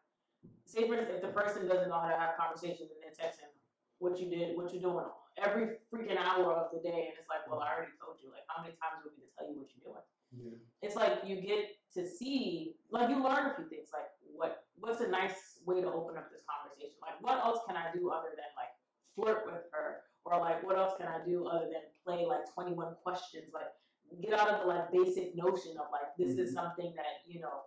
[0.64, 3.50] say for instance, if the person doesn't know how to have conversations and they're texting
[3.98, 5.06] what you did, what you're doing
[5.44, 8.30] every freaking hour of the day, and it's like, well, I already told you.
[8.30, 10.06] Like, how many times do we to tell you what you're doing?
[10.36, 10.60] Yeah.
[10.82, 15.00] it's like you get to see like you learn a few things like what what's
[15.00, 18.28] a nice way to open up this conversation like what else can i do other
[18.36, 18.68] than like
[19.16, 22.94] flirt with her or like what else can i do other than play like 21
[23.02, 23.72] questions like
[24.20, 26.60] get out of the like basic notion of like this is Mhm.
[26.60, 27.64] something that you know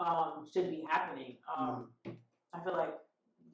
[0.00, 1.90] um should be happening um
[2.52, 2.98] i feel like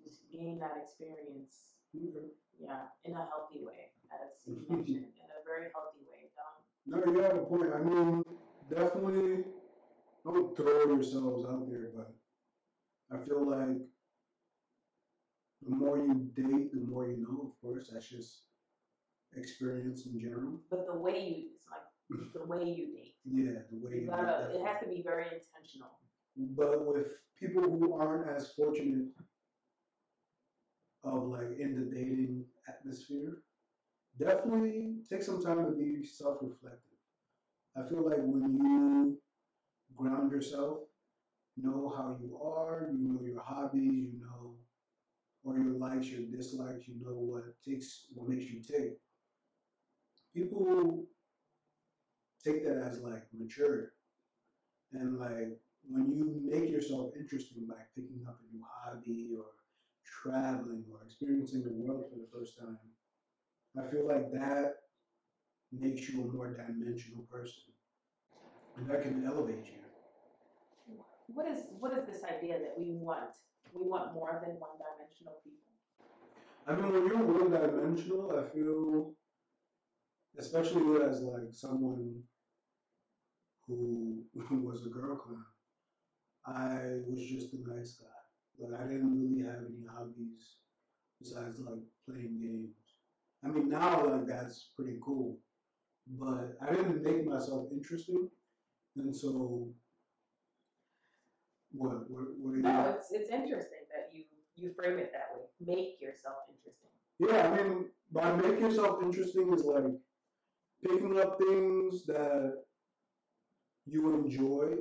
[0.03, 2.32] just gain that experience Okay.
[2.59, 6.31] Yeah in a healthy way as you mentioned in a very healthy way
[6.87, 7.73] No, you have a point.
[7.75, 8.23] I mean,
[8.69, 9.45] definitely
[10.25, 12.13] don't throw yourselves out there, but
[13.11, 13.81] I feel like
[15.67, 17.89] the more you date, the more you know, of course.
[17.91, 18.43] That's just
[19.37, 20.61] experience in general.
[20.71, 21.87] but the way you it's like
[22.35, 24.57] the way you date Yeah, the way You you gotta, date.
[24.57, 25.99] Uh, it has to be very intentional.
[26.37, 27.07] But with
[27.41, 29.09] people who aren't as fortunate
[31.05, 33.39] of like in the dating atmosphere,
[34.19, 36.81] definitely take some time to be self-reflective.
[37.77, 39.19] I feel like when you
[39.97, 40.79] ground yourself,
[41.57, 44.55] know how you are, you know your hobbies, you know,
[45.45, 48.99] or your likes, your dislikes, you know what takes, what makes you tick.
[50.35, 51.05] People
[52.45, 53.89] take that as like maturity.
[54.93, 59.47] And like when you make yourself interesting by picking up a new hobby or
[60.25, 62.79] traveling or experiencing the world for the first time,
[63.77, 64.75] I feel like that
[65.72, 67.62] makes you a more dimensional person.
[68.77, 70.97] And that can elevate you.
[71.27, 73.31] What is, what is this idea that we want,
[73.72, 75.64] we want more than one dimensional people?
[76.66, 79.12] I mean, when you're one dimensional, I feel,
[80.39, 82.22] especially as like someone
[83.66, 85.45] who was a girl clown,
[86.47, 88.24] I was just a nice guy.
[88.59, 90.57] Like I didn't really have any hobbies
[91.21, 92.75] besides like playing games.
[93.45, 95.39] I mean, now like that's pretty cool,
[96.19, 98.29] but I didn't make myself interesting,
[98.97, 99.69] and so
[101.73, 102.11] what?
[102.11, 102.25] What?
[102.39, 102.63] What are you?
[102.63, 104.25] No, it's, it's interesting that you,
[104.57, 106.91] you frame it that way, make yourself interesting.
[107.19, 109.85] Yeah, I mean, by make yourself interesting is like
[110.83, 112.65] picking up things that
[113.87, 114.77] you enjoy,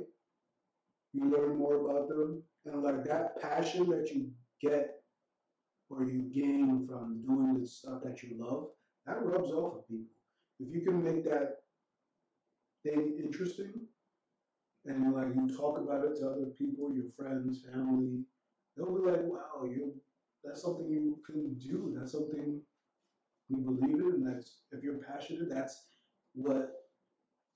[1.12, 5.02] you learn more about them, and like that passion that you get
[5.90, 8.68] or you gain from doing the stuff that you love,
[9.06, 10.06] that rubs off of people.
[10.60, 11.56] If you can make that
[12.82, 13.72] thing interesting,
[14.86, 18.22] and like you talk about it to other people, your friends, family,
[18.76, 19.94] they'll be like, "Wow, you
[20.44, 21.94] that's something you can do.
[21.96, 22.60] That's something
[23.48, 24.12] you believe in.
[24.14, 25.86] And that's if you're passionate, that's
[26.34, 26.72] what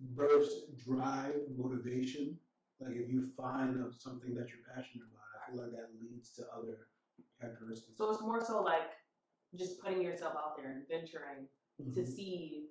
[0.01, 2.37] bursts drive, motivation.
[2.81, 6.43] Like if you find something that you're passionate about, I feel like that leads to
[6.57, 6.89] other
[7.41, 7.99] characteristics.
[7.99, 8.91] So it's more so like
[9.57, 11.49] just putting yourself out there and venturing
[11.79, 12.07] to Mhm.
[12.07, 12.71] see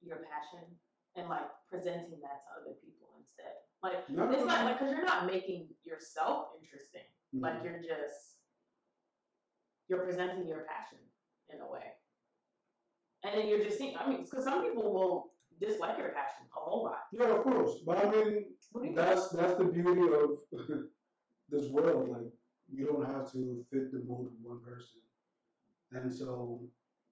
[0.00, 0.78] your passion
[1.16, 3.56] and like presenting that to other people instead.
[3.82, 7.04] Like Not it's not only- like because you're not making yourself interesting.
[7.34, 7.42] Mhm.
[7.42, 8.38] Like you're just
[9.88, 10.98] you're presenting your passion
[11.48, 11.96] in a way,
[13.22, 13.96] and then you're just seeing.
[13.96, 17.04] I mean, because some people will dislike your passion a whole lot.
[17.12, 17.80] yeah, of course.
[17.86, 20.30] But I mean, that's that's the beauty of
[21.48, 22.08] this world.
[22.10, 22.32] Like
[22.72, 25.00] you don't have to fit the mold of one person,
[25.92, 26.60] and so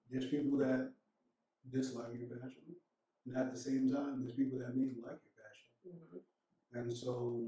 [0.09, 0.91] there's people that
[1.71, 2.63] dislike your passion,
[3.25, 5.71] and at the same time, there's people that may like your passion.
[5.87, 6.21] Mhm.
[6.73, 7.43] And so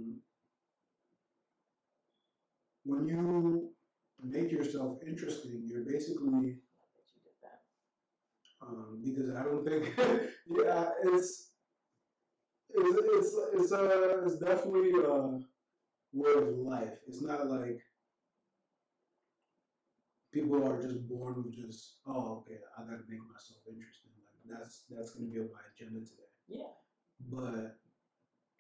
[2.84, 3.72] when you
[4.24, 7.62] make yourself interesting, you're basically that you did that.
[8.62, 11.52] Um, because I don't think yeah, it's
[12.72, 15.40] it's it's it's a it's definitely a
[16.14, 16.98] way of life.
[17.08, 17.80] It's not like
[20.34, 24.12] people are just born with just oh okay I gotta make myself interesting.
[24.24, 26.30] Like that's that's gonna be on my agenda today.
[26.48, 26.72] Yeah.
[27.32, 27.78] But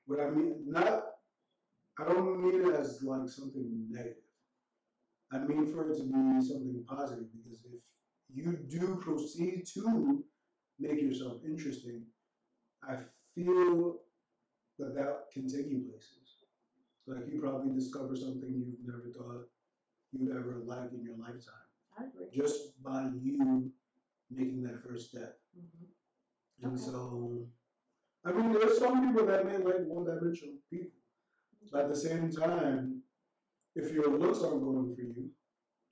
[0.06, 1.04] what I mean, not,
[2.00, 4.24] I don't mean it as like something negative.
[5.32, 7.80] I mean for it to be something positive because if
[8.34, 10.24] you do proceed to
[10.80, 12.04] make yourself interesting,
[12.84, 12.98] I
[13.36, 14.00] feel
[14.78, 16.38] that that can take you places.
[17.08, 19.48] Like you probably discover something you've never thought
[20.12, 21.68] you'd ever like in your lifetime
[21.98, 22.28] I agree.
[22.34, 23.72] just by you
[24.30, 25.40] making that first step.
[25.58, 25.88] Mhm.
[26.62, 26.84] And Okay.
[26.84, 27.48] so,
[28.26, 31.00] I mean, there's some people that may like one-dimensional people.
[31.72, 33.04] But at the same time,
[33.76, 35.29] if your looks aren't going for you,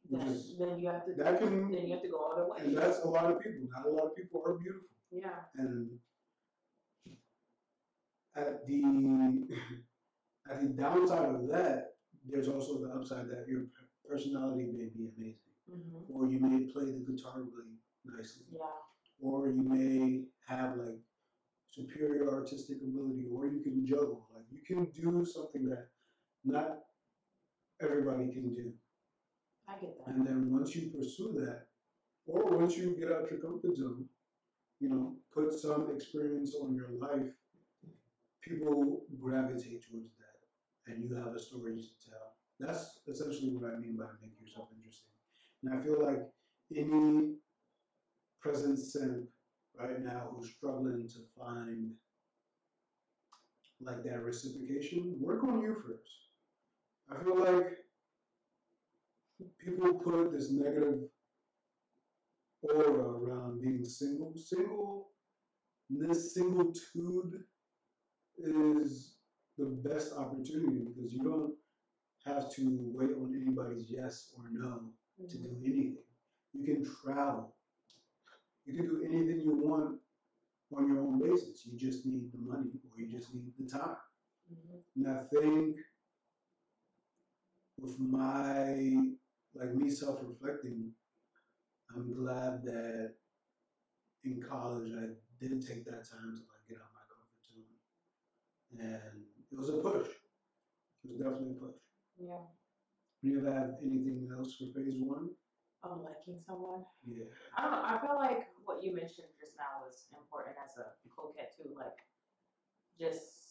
[0.09, 2.35] which Then, is then you have to that can, then you have to go all
[2.37, 2.57] the way.
[2.65, 3.67] and that's a lot of people.
[3.75, 5.29] Not a lot of people are beautiful, yeah.
[5.55, 5.89] and
[8.35, 8.81] at the
[10.51, 11.95] at the downside of that,
[12.29, 13.63] there's also the upside that your
[14.09, 18.45] personality may be amazing, hmm or you may play the guitar really nicely.
[18.53, 18.59] Yeah.
[19.19, 20.99] or you may have like
[21.71, 24.27] superior artistic ability, or you can juggle.
[24.33, 25.87] Like you can do something that
[26.45, 26.79] not
[27.81, 28.71] everybody can do.
[29.67, 30.13] I get that.
[30.13, 31.67] And then once you pursue that,
[32.25, 34.05] or once you get out your comfort zone,
[34.79, 37.31] you know, put some experience on your life,
[38.41, 42.33] people gravitate towards that, and you have a story to tell.
[42.59, 45.11] That's essentially what I mean by make yourself interesting.
[45.63, 46.29] And I feel like
[46.75, 47.35] any
[48.41, 49.27] present simp
[49.79, 51.91] right now who's struggling to find
[53.81, 56.29] like that reciprocation, work on you first.
[57.11, 57.77] I feel like
[59.59, 60.99] people put this negative
[62.61, 64.33] aura around being single.
[64.35, 65.09] Single,
[65.89, 67.43] this singlitude
[68.37, 69.17] is
[69.57, 71.53] the best opportunity because you don't
[72.25, 74.93] have to wait on anybody's yes or no
[75.29, 75.43] to Mhm.
[75.43, 75.97] do anything.
[76.53, 77.55] You can travel.
[78.65, 80.01] You can do anything you want
[80.75, 81.65] on your own basis.
[81.65, 83.97] You just need the money or you just need the time.
[84.51, 84.83] Mhm.
[84.95, 85.77] And I think
[87.77, 89.15] with my,
[89.59, 90.91] like me self reflecting,
[91.95, 93.13] I'm glad that
[94.23, 97.77] in college I did take that time to like get out my comfort zone.
[98.79, 100.07] And it was a push.
[101.03, 101.75] It was definitely a push.
[102.19, 102.45] Yeah.
[103.23, 105.29] Do you have anything else for phase one?
[105.83, 106.83] I'm liking someone.
[107.05, 107.29] Yeah.
[107.55, 107.85] I don't know.
[107.85, 111.73] I feel like what you mentioned just now was important as a coquette too.
[111.77, 111.97] Like,
[112.99, 113.47] just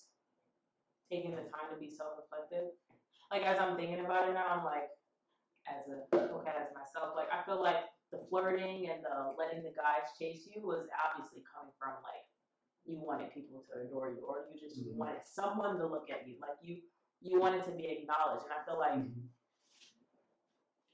[1.11, 2.75] taking the time to be self-reflective.
[3.31, 4.91] Like as I'm thinking about it now, I'm like,
[5.69, 5.99] as a
[6.47, 10.63] as myself, like I feel like the flirting and the letting the guys chase you
[10.63, 12.25] was obviously coming from like
[12.87, 14.95] you wanted people to adore you, or you just Mhm.
[14.95, 16.83] wanted someone to look at you, like you
[17.21, 18.45] you wanted to be acknowledged.
[18.45, 19.29] And I feel like Mhm.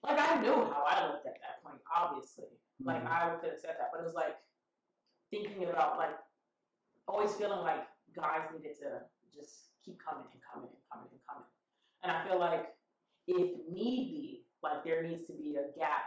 [0.03, 2.49] like I knew how I looked at that point, obviously.
[2.81, 3.11] Like Mhm.
[3.11, 4.37] I could accept that, but it was like
[5.31, 6.17] thinking about like
[7.07, 11.49] always feeling like guys needed to just keep coming and coming and coming and coming.
[12.03, 12.77] And I feel like
[13.27, 16.05] if need be, like there needs to be a gap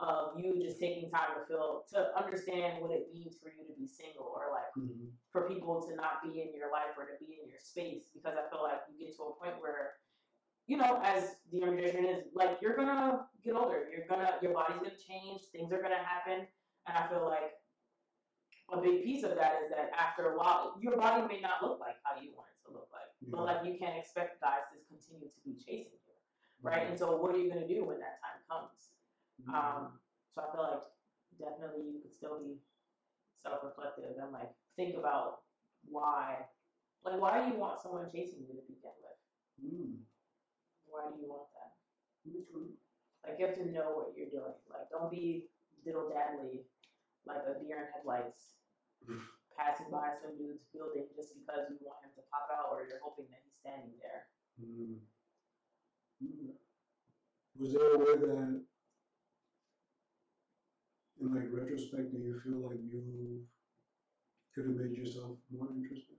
[0.00, 3.74] of you just taking time to feel to understand what it means for you to
[3.78, 5.12] be single or like Mhm.
[5.30, 8.34] for people to not be in your life or to be in your space because
[8.36, 10.00] I feel like you get to a point where,
[10.66, 14.54] you know, as the younger generation is, like you're gonna get older, you're gonna your
[14.54, 16.48] body's gonna change, things are gonna happen.
[16.86, 17.60] And I feel like
[18.72, 21.78] a big piece of that is that after a while, your body may not look
[21.78, 23.10] like how you want it to look like.
[23.20, 25.99] But like you can't expect guys to continue to be chasing
[26.62, 26.88] right?
[26.88, 28.92] And so what are you gonna do when that time comes?
[29.40, 29.54] Mm-hmm.
[29.54, 30.00] Um,
[30.34, 30.86] so I feel like
[31.38, 32.60] definitely you could still be
[33.42, 35.42] self-reflective and like think about
[35.88, 36.44] why,
[37.04, 39.18] like why do you want someone chasing you to begin with?
[39.64, 40.04] Mm.
[40.86, 41.72] Why do you want that?
[42.28, 42.76] Okay.
[43.24, 44.56] Like you have to know what you're doing.
[44.68, 45.48] Like don't be
[45.84, 46.68] diddle daddly
[47.24, 48.60] like a deer in headlights
[49.56, 53.00] passing by some dude's building just because you want him to pop out or you're
[53.04, 54.28] hoping that he's standing there.
[54.56, 55.00] Mm.
[57.58, 58.62] Was there a way that,
[61.20, 63.46] in like retrospect, do you feel like you
[64.54, 66.16] could have made yourself more interesting?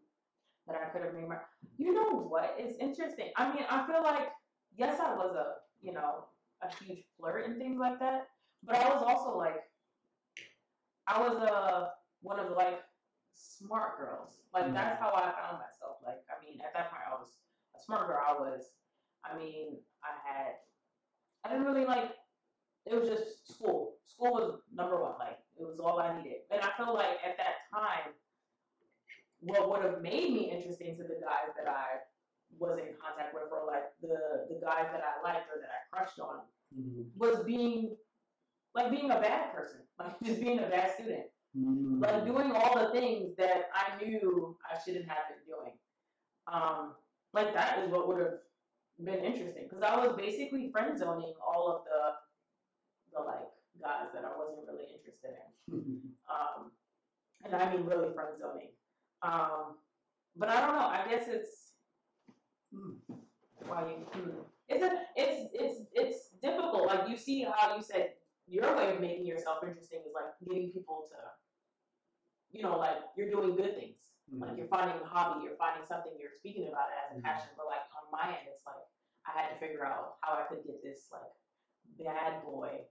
[0.68, 1.38] that I could have made my.
[1.78, 3.32] You know what is interesting?
[3.36, 4.30] I mean, I feel like
[4.76, 6.26] yes, I was a you know
[6.62, 8.28] a huge flirt and things like that,
[8.64, 9.64] but I was also like
[11.08, 12.82] I was a one of the like
[13.34, 14.41] smart girls.
[14.54, 14.74] Like Mhm.
[14.74, 15.97] that's how I found myself.
[16.06, 17.39] Like I mean, at that point, I was
[17.76, 18.22] a smart girl.
[18.26, 18.72] I was.
[19.26, 20.53] I mean, I had.
[21.43, 22.11] I didn't really like.
[22.86, 23.97] It was just school.
[24.05, 25.13] School was number one.
[25.19, 28.13] Like it was all I needed, and I feel like at that time
[29.41, 32.05] what would have made me interesting to the guys that I
[32.59, 35.95] was in contact with, or like the the guys that I liked or that I
[35.95, 36.41] crushed on,
[36.72, 37.09] Mm.
[37.17, 37.97] was being
[38.74, 41.26] like being a bad person, like just being a bad student,
[41.57, 42.01] Mm.
[42.01, 45.74] like doing all the things that I knew I shouldn't have been doing.
[46.47, 46.93] Um,
[47.34, 48.39] like that is what would have
[49.06, 52.02] been interesting because I was basically friend zoning all of the
[53.14, 53.49] the like
[53.82, 55.80] guys that I wasn't really interested in
[56.30, 56.72] um,
[57.43, 58.70] and I mean really friend zoning.
[59.22, 59.78] Um,
[60.36, 60.88] but I don't know.
[60.88, 61.74] I guess it's
[62.74, 62.95] Hmm.
[63.68, 63.95] why you.
[64.14, 64.30] Hmm.
[64.68, 66.88] It's a, it's it's it's difficult.
[66.88, 68.14] Like you see how you said
[68.47, 71.16] your way of making yourself interesting is like getting people to,
[72.58, 74.11] you know, like you're doing good things.
[74.32, 77.23] Like you're finding a hobby, you're finding something you're speaking about it as a Mhm.
[77.23, 77.49] passion.
[77.57, 78.79] But like on my end, it's like
[79.27, 81.32] I had to figure out how I could get this like
[81.99, 82.88] bad boy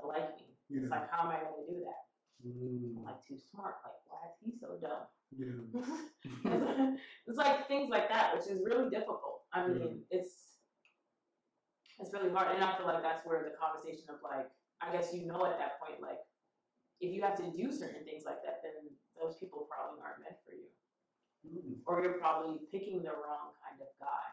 [0.00, 0.54] to like me.
[0.68, 0.82] yeah.
[0.82, 2.02] It's like how am I going to do that?
[2.46, 2.96] Mm.
[2.98, 3.76] I'm like too smart.
[3.82, 5.06] Like why is he so dumb?
[5.34, 6.96] yeah.
[7.26, 9.42] it's like things like that, which is really difficult.
[9.52, 10.58] I mean, it's
[11.98, 14.46] it's really hard, and I feel like that's where the conversation of like,
[14.80, 16.20] I guess you know at that point, like,
[17.00, 18.90] if you have to do certain things like that, then
[19.20, 20.68] those people probably aren't meant for you,
[21.46, 21.80] Mm.
[21.86, 24.26] or you're probably picking the wrong kind of guy.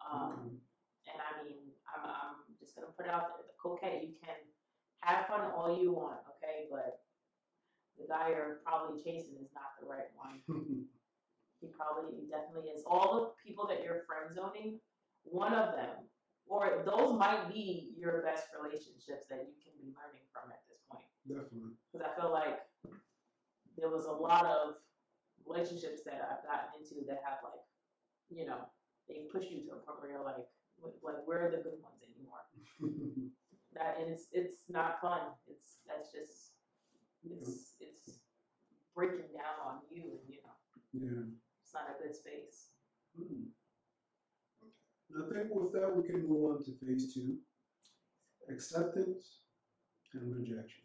[0.00, 1.12] Um, Okay.
[1.12, 2.08] and I mean, I'm
[2.48, 3.46] I'm just gonna put it out there.
[3.46, 4.36] The coquette, you can
[5.00, 7.04] have fun all you want, okay, but
[7.98, 10.42] the guy you're probably chasing is not the right one.
[11.60, 12.82] He probably he definitely is.
[12.84, 14.80] All the people that you're friend zoning,
[15.22, 16.08] one of them,
[16.46, 20.71] or those might be your best relationships that you can be learning from at this.
[21.28, 21.78] Definitely.
[21.92, 22.58] Because I feel like
[23.78, 24.74] there was a lot of
[25.46, 27.62] relationships that I've gotten into that have like,
[28.30, 28.66] you know,
[29.08, 30.46] they push you to a point where you're like,
[31.02, 32.42] like where are the good ones anymore?
[33.74, 35.32] That and it's it's not fun.
[35.48, 36.52] It's that's just
[37.24, 38.20] it's it's
[38.94, 40.52] breaking down on you and you know
[40.92, 41.24] yeah.
[41.62, 42.68] it's not a good space.
[43.18, 43.48] Mm.
[45.16, 47.36] I think with that we can move on to phase two,
[48.50, 49.40] acceptance
[50.12, 50.84] and rejection.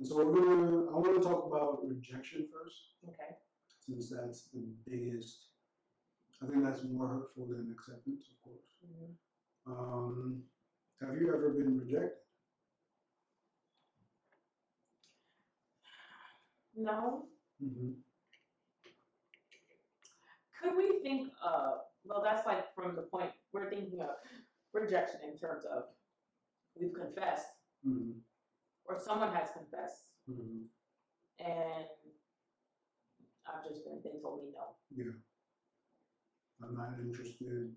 [0.00, 3.36] And so we're gonna, I wanna talk about rejection first, Okay.
[3.86, 5.48] since that's the biggest,
[6.42, 8.64] I think that's more hurtful than acceptance, of course.
[9.66, 10.42] Um,
[11.02, 12.12] have you ever been rejected?
[16.74, 17.26] No.
[17.62, 17.90] Mm-hmm.
[20.62, 24.10] Could we think of well that's like from the point we're thinking of
[24.72, 25.84] rejection in terms of
[26.80, 27.46] we've confessed
[27.86, 28.12] Mm-hmm.
[28.90, 30.62] Or someone has confessed Mm-hmm.
[31.40, 31.86] and
[33.48, 34.76] I've just been they told me no.
[34.94, 35.12] Yeah.
[36.62, 37.72] I'm not interested.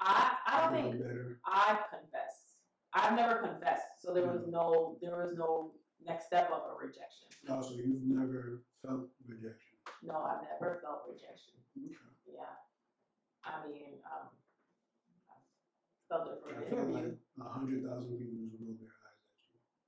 [0.00, 1.40] I I don't know think better.
[1.46, 2.58] I've confessed.
[2.92, 4.02] I've never confessed.
[4.02, 5.72] So there was no there was no
[6.04, 7.28] next step of a rejection.
[7.48, 9.78] Also, you've never felt rejection.
[10.02, 11.54] No, I've never felt rejection.
[11.78, 11.96] Okay.
[12.34, 12.54] Yeah.
[13.44, 14.28] I mean, um
[15.30, 15.34] I
[16.10, 16.94] felt it from I an feel interview.
[16.94, 18.99] like a hundred thousand people their eyes at you.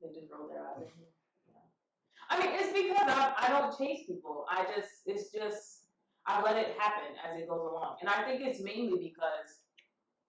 [0.03, 1.07] They just roll their eyes at me.
[1.47, 1.63] Yeah.
[2.27, 4.45] I mean, it's because I, I don't chase people.
[4.51, 5.87] I just, it's just,
[6.27, 8.03] I let it happen as it goes along.
[8.03, 9.63] And I think it's mainly because,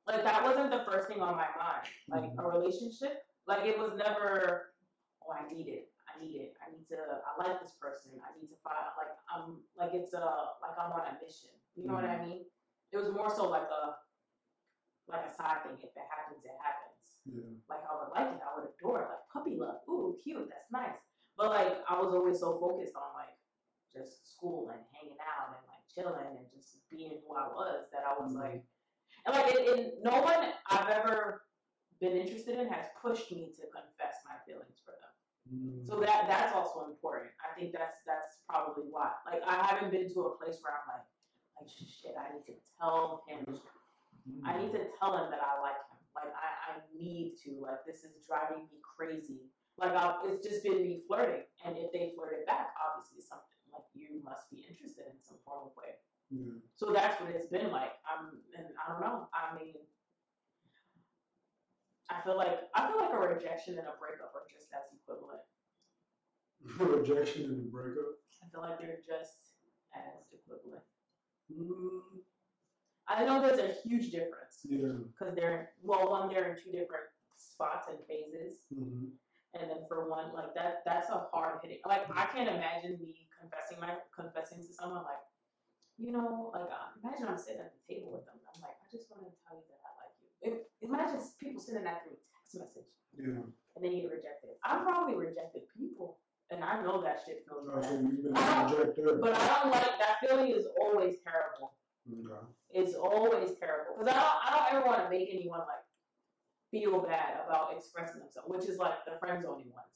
[0.06, 1.90] like, that wasn't the first thing on my mind.
[2.06, 4.78] Like, a relationship, like, it was never,
[5.26, 5.90] oh, I need it.
[6.06, 6.54] I need it.
[6.62, 8.14] I need to, I like this person.
[8.22, 11.50] I need to find, like, I'm, like, it's a, like, I'm on a mission.
[11.74, 12.30] You know what I mm-hmm.
[12.30, 12.42] mean?
[12.94, 13.98] It was more so like a,
[15.10, 15.82] like a side thing.
[15.82, 16.93] If it happens, it happens
[17.26, 17.56] Yeah.
[17.70, 20.68] like I would like it, I would adore it, like puppy love, ooh, cute, that's
[20.72, 21.00] nice.
[21.38, 23.32] But like I was always so focused on like
[23.92, 28.04] just school and hanging out and like chilling and just being who I was that
[28.04, 28.40] I was Mhm.
[28.44, 28.64] like,
[29.26, 31.44] and like it, it, no one I've ever
[32.02, 35.14] been interested in has pushed me to confess my feelings for them.
[35.48, 35.88] Mm.
[35.88, 37.32] So that that's also important.
[37.40, 39.12] I think that's that's probably why.
[39.26, 41.08] Like I haven't been to a place where I'm like,
[41.62, 43.60] like shit, I need to tell him.
[44.44, 45.93] I need to tell him that I like him.
[46.16, 47.62] Like I, I need to.
[47.62, 49.50] Like this is driving me crazy.
[49.78, 53.90] Like I, it's just been me flirting, and if they flirted back, obviously something like
[53.94, 55.98] you must be interested in some form of way.
[56.30, 56.62] Yeah.
[56.78, 57.98] So that's what it's been like.
[58.06, 59.30] I'm, and I don't know.
[59.34, 59.74] I mean,
[62.10, 65.42] I feel like I feel like a rejection and a breakup are just as equivalent.
[66.80, 68.22] Rejection and a breakup.
[68.42, 69.58] I feel like they're just
[69.98, 70.86] as equivalent.
[71.52, 72.22] Mm,
[73.08, 74.96] I know there's a huge difference yeah.
[75.12, 79.06] because they're well, one they're in two different spots and phases, hmm
[79.54, 81.78] and then for one, like that, that's a hard hitting.
[81.86, 85.22] Like I can't imagine me confessing my confessing to someone like,
[86.00, 88.34] you know, like uh, imagine I'm sitting at the table with them.
[88.42, 90.28] And I'm like, I just want to tell you that I like you.
[90.42, 93.46] If, imagine people sending that through a text message Yeah.
[93.46, 94.58] and then you get rejected.
[94.66, 96.18] I'm probably rejected people,
[96.50, 98.10] and I know that shit feels Oh, so bad.
[98.10, 100.50] you've been a I don't- But I don't like that feeling.
[100.50, 101.78] Is always terrible.
[102.10, 102.42] Okay.
[102.74, 105.86] It's always terrible because I don't, I don't ever want to make anyone like
[106.72, 109.94] feel bad about expressing themselves, which is like the friend zoning ones.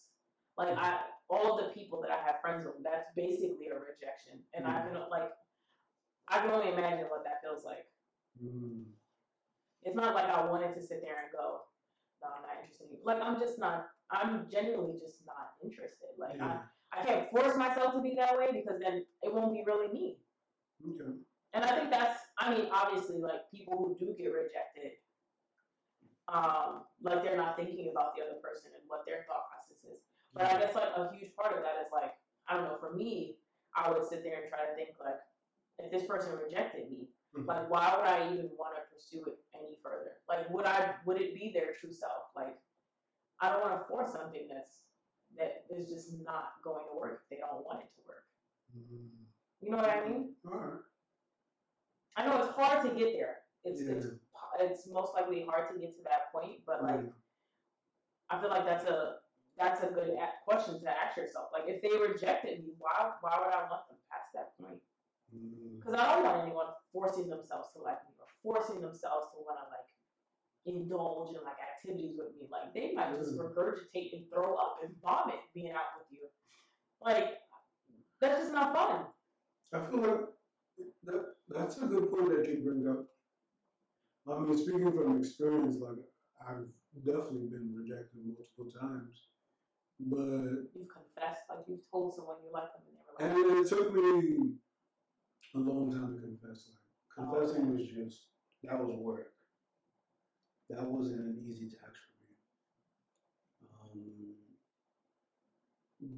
[0.57, 0.99] Like I,
[1.29, 4.93] all the people that I have friends with, that's basically a rejection, and I can
[5.09, 5.29] like,
[6.29, 7.85] I can only imagine what that feels like.
[8.43, 8.83] Mm.
[9.83, 11.61] It's not like I wanted to sit there and go,
[12.21, 12.89] no, I'm not interested.
[12.89, 12.97] in.
[13.03, 13.87] Like I'm just not.
[14.11, 16.13] I'm genuinely just not interested.
[16.17, 16.39] Like.
[16.41, 16.61] I,
[16.93, 20.17] I can't force myself to be that way because then it won't be really me.
[20.87, 21.19] Okay.
[21.53, 25.01] And I think that's, I mean, obviously, like people who do get rejected,
[26.27, 30.01] um, like they're not thinking about the other person and what their thought process is.
[30.33, 32.13] But I guess like a huge part of that is like,
[32.47, 33.37] I don't know, for me,
[33.75, 35.19] I would sit there and try to think like,
[35.79, 37.45] if this person rejected me, Mhm.
[37.45, 40.17] like why would I even want to pursue it any further?
[40.27, 42.31] Like would I would it be their true self?
[42.35, 42.57] Like
[43.39, 44.81] I don't want to force something that's
[45.35, 48.25] that is just not going to work if they don't want it to work.
[48.75, 49.09] Mm.
[49.61, 50.35] You know what I mean?
[50.45, 50.81] All right.
[52.17, 53.37] I know it's hard to get there.
[53.63, 53.93] It's Yeah.
[53.93, 54.07] it's
[54.59, 57.11] it's most likely hard to get to that point, but like Yeah.
[58.29, 59.19] I feel like that's a
[59.57, 61.49] that's a good question to ask yourself.
[61.53, 64.81] Like if they rejected me, why why would I want them past that point?
[65.77, 69.59] Because I don't want anyone forcing themselves to like me or forcing themselves to want
[69.59, 69.87] to like
[70.65, 72.47] indulge in like activities with me.
[72.49, 73.45] Like they might just Mm.
[73.53, 76.27] regurgitate and throw up and vomit being out with you.
[77.01, 77.39] Like
[78.19, 79.05] that's just not fun.
[79.73, 80.27] I feel like
[81.03, 83.05] that that's a good point that you bring up.
[84.29, 86.03] I mean, speaking from experience, like
[86.47, 86.67] I've
[87.05, 89.27] definitely been rejected multiple times,
[89.99, 93.65] but You've confessed, like you've told someone you like them and they were like, and
[93.65, 94.51] it took me
[95.55, 96.69] a long time to confess.
[96.69, 96.77] Like
[97.19, 97.77] Oh, confessing okay.
[97.77, 98.27] was just
[98.63, 99.33] that was work.
[100.69, 102.35] That wasn't an easy task for me.
[103.73, 104.35] Um,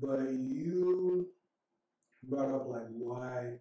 [0.01, 1.28] but you
[2.24, 3.60] brought up like why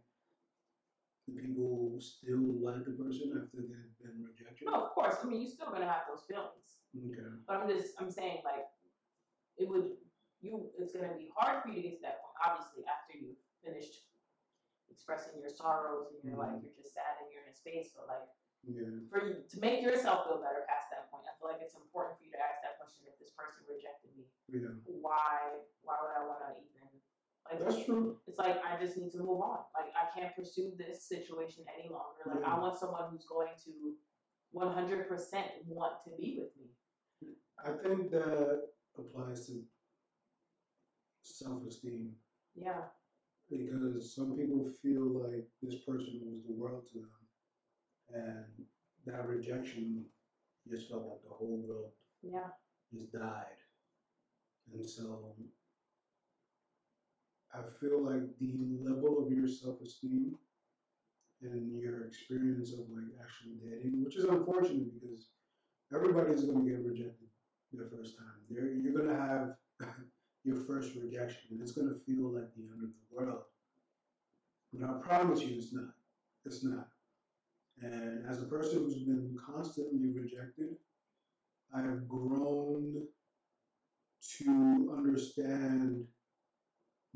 [1.34, 4.64] the people still like the person after they've been rejected.
[4.66, 5.16] no, of course.
[5.22, 6.80] I mean, you're still gonna have those feelings.
[6.96, 7.28] Okay.
[7.46, 8.64] But I'm just, I'm saying like,
[9.60, 9.98] it would,
[10.40, 13.34] you, it's gonna be hard for you to get to that point, obviously, after you
[13.60, 14.08] finished
[14.88, 16.62] expressing your sorrows and you're like, Mhm.
[16.64, 18.26] you're just sad and you're in a space, but like,
[18.66, 18.88] Yeah.
[19.10, 22.18] for you, to make yourself feel better past that point, I feel like it's important
[22.18, 24.74] for you to ask that question, if this person rejected me, Yeah.
[24.84, 26.77] why, why would I wanna even,
[27.50, 28.16] like, That's true.
[28.26, 29.58] it's like I just need to move on.
[29.74, 32.22] Like I can't pursue this situation any longer.
[32.26, 32.60] Like I mm-hmm.
[32.62, 33.94] want someone who's going to
[34.54, 35.08] 100%
[35.66, 37.34] want to be with me.
[37.64, 38.60] I think that
[38.96, 39.62] applies to
[41.22, 42.12] self-esteem
[42.54, 42.82] Yeah.
[43.50, 47.20] because some people feel like this person was the world to them,
[48.14, 48.66] and
[49.06, 50.04] that rejection
[50.68, 51.92] just felt like the whole world
[52.22, 52.50] Yeah.
[52.92, 53.58] just died.
[54.72, 55.34] And so
[57.58, 60.36] I feel like the level of your self esteem
[61.42, 65.28] and your experience of like actually dating, which is unfortunate because
[65.94, 67.28] everybody's gonna get rejected
[67.72, 68.26] the first time.
[68.48, 69.54] You're, you're gonna have
[70.44, 73.42] your first rejection and it's gonna feel like the end of the world.
[74.72, 75.94] But I promise you it's not.
[76.44, 76.88] It's not.
[77.80, 80.76] And as a person who's been constantly rejected,
[81.74, 83.06] I have grown
[84.38, 86.06] to understand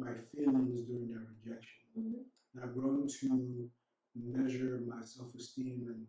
[0.05, 1.80] my feelings during that rejection.
[1.96, 2.24] Mhm.
[2.55, 3.70] And I've grown to
[4.14, 6.07] measure my self-esteem and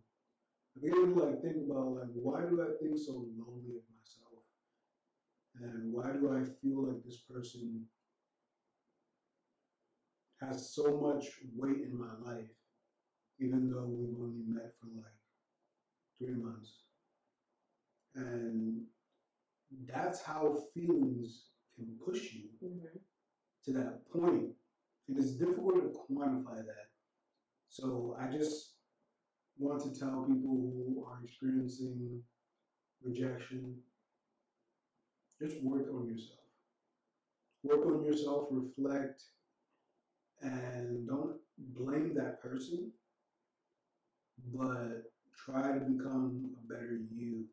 [0.76, 4.44] I began to like think about like why do I think so lowly of myself?
[5.56, 7.88] And why do I feel like this person
[10.42, 11.26] has so much
[11.56, 12.50] weight in my life,
[13.40, 15.20] even though we've only met for like
[16.20, 16.84] three months.
[18.16, 18.84] And
[19.88, 22.98] that's how feelings can push you Mm-hmm.
[23.66, 24.50] To that point.
[25.08, 26.90] It is difficult to quantify that.
[27.70, 28.74] So I just
[29.58, 32.22] want to tell people who are experiencing
[33.04, 33.76] rejection
[35.42, 36.40] just work on yourself.
[37.64, 39.24] Work on yourself, reflect,
[40.42, 42.92] and don't blame that person,
[44.54, 45.04] but
[45.46, 47.46] try to become a better you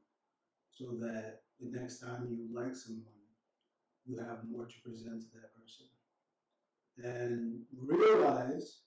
[0.70, 3.04] so that the next time you like someone,
[4.06, 5.86] you have more to present to that person.
[7.02, 8.80] And realize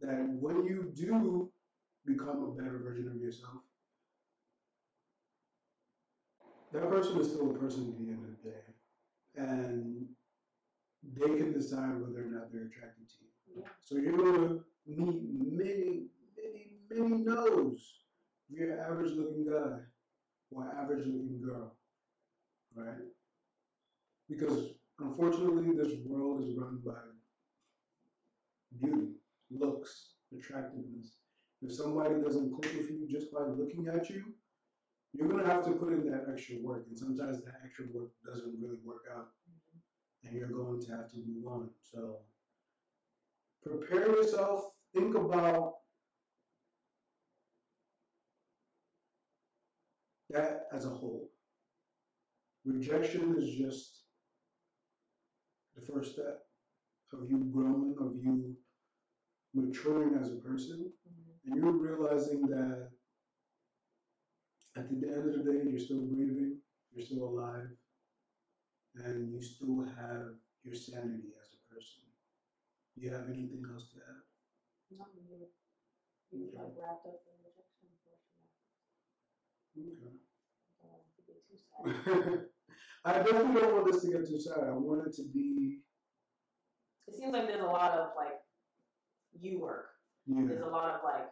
[0.00, 1.50] that when you do
[2.04, 3.62] become a better version of yourself,
[6.72, 8.64] that person is still a person at the end of the day.
[9.36, 10.06] And
[11.16, 13.62] they can decide whether or not they're attracted to you.
[13.62, 13.68] Yeah.
[13.80, 16.06] So you're gonna meet many,
[16.36, 18.04] many, many no's.
[18.50, 19.78] If you're an average looking guy
[20.50, 21.76] or an average looking girl,
[22.74, 22.98] right?
[24.28, 26.92] Because unfortunately, this world is run by
[28.80, 29.12] beauty,
[29.50, 31.18] looks, attractiveness.
[31.62, 34.24] If somebody doesn't click with you just by looking at you,
[35.12, 38.54] you're gonna have to put in that extra work, and sometimes that extra work doesn't
[38.60, 40.26] really work out, mm-hmm.
[40.28, 41.70] and you're going to have to move on.
[41.82, 42.18] So
[43.62, 44.70] prepare yourself.
[44.94, 45.74] Think about
[50.30, 51.28] that as a whole.
[52.64, 54.04] Rejection is just
[55.76, 56.40] the first step
[57.12, 58.56] of you growing, of you
[59.54, 61.52] maturing as a person, Mm-hmm.
[61.52, 62.88] and you're realizing that
[64.76, 66.58] at the end of the day, you're still breathing,
[66.92, 67.68] you're still alive,
[69.04, 72.04] and you still have your sanity as a person.
[72.94, 74.22] Do you have anything else to add?
[74.96, 75.48] No, you,
[76.30, 78.44] you like wrapped up the rejection portion.
[79.76, 80.14] Okay.
[80.84, 82.48] I to get too sad.
[83.04, 84.64] I definitely don't want this to get too sad.
[84.68, 85.80] I want it to be,
[87.08, 88.38] It seems like there's a lot of like
[89.40, 89.86] you work.
[90.26, 91.28] yeah, There's a lot of like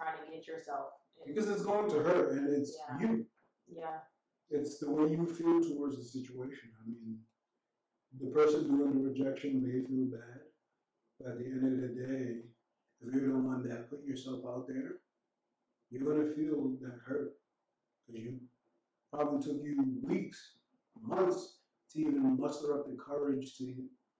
[0.00, 0.86] trying to get yourself.
[1.26, 1.34] In.
[1.34, 3.00] because it's going to hurt, and it's Yeah.
[3.00, 3.26] you.
[3.72, 3.98] Yeah.
[4.50, 6.70] It's the way you feel towards the situation.
[6.82, 7.18] I mean,
[8.18, 10.40] the person doing the rejection may feel bad,
[11.18, 12.42] but at the end of the day,
[13.00, 14.96] if you're the one that put yourself out there,
[15.90, 17.34] you're gonna feel that hurt
[18.06, 18.40] because you
[19.12, 20.56] probably took you weeks,
[21.00, 21.58] months
[21.92, 23.74] to even muster up the courage to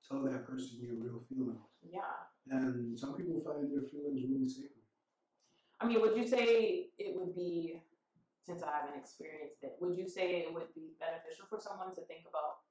[0.09, 1.61] tell that person your real feelings.
[1.83, 2.01] Yeah.
[2.51, 4.83] And some people find their feelings really sacred.
[5.81, 7.81] I mean, would you say it would be,
[8.43, 12.03] since I haven't experienced it, would you say it would be beneficial for someone to
[12.11, 12.67] think about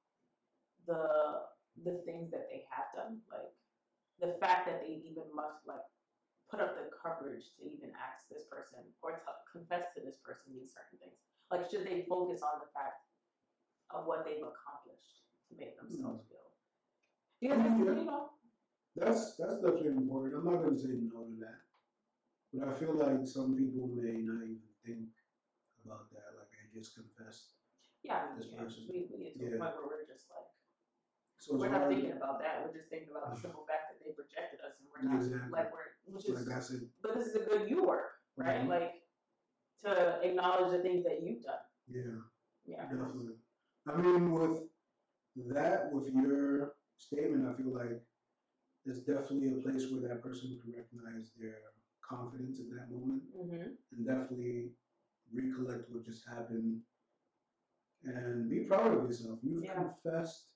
[0.86, 1.48] the
[1.84, 3.54] the things that they have done, like
[4.20, 5.86] the fact that they even must like
[6.50, 10.52] put up the courage to even ask this person or to confess to this person
[10.52, 11.16] these certain things?
[11.48, 13.06] Like, should they focus on the fact
[13.90, 16.30] of what they've accomplished to make themselves hmm.
[16.30, 16.50] feel?
[17.40, 17.78] Because Yeah.
[17.78, 18.34] you know,
[18.96, 20.34] That's that's definitely important.
[20.34, 21.62] I'm not gonna say no to that,
[22.52, 25.06] but I feel like some people may not even think
[25.86, 26.34] about that.
[26.36, 27.54] Like I just confessed.
[28.02, 28.86] yeah, This yeah, person.
[28.90, 29.56] we, we get to Yeah.
[29.56, 30.48] a point where we're just like.
[31.38, 32.66] So it's We're not hard- thinking about that.
[32.66, 35.50] We're just thinking about the simple fact that they rejected us, and we're not Exactly.
[35.54, 36.34] like we're, which is.
[36.34, 36.82] like that's it.
[37.00, 38.66] But this is a good you work, right?
[38.66, 38.74] Mhm.
[38.74, 39.06] Like
[39.86, 41.62] to acknowledge the things that you've done.
[41.88, 42.20] Yeah,
[42.66, 42.82] Yeah.
[42.90, 43.38] definitely.
[43.86, 44.66] I mean, with
[45.54, 48.02] that, with your statement, I feel like
[48.86, 51.58] it's definitely a place where that person can recognize their
[52.06, 53.22] confidence in that moment.
[53.36, 53.68] Mm-hmm.
[53.92, 54.70] and definitely
[55.32, 56.80] recollect what just happened
[58.04, 59.38] and be proud of yourself.
[59.42, 59.74] You've Yeah.
[59.74, 60.48] confessed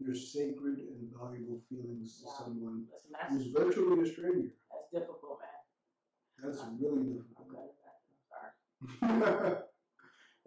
[0.00, 4.54] your sacred and valuable feelings to someone Listen, who's virtually a stranger.
[4.70, 6.52] that's difficult, man.
[6.52, 7.74] That's really I'm difficult.
[8.30, 8.54] that.
[9.02, 9.62] I'm sorry.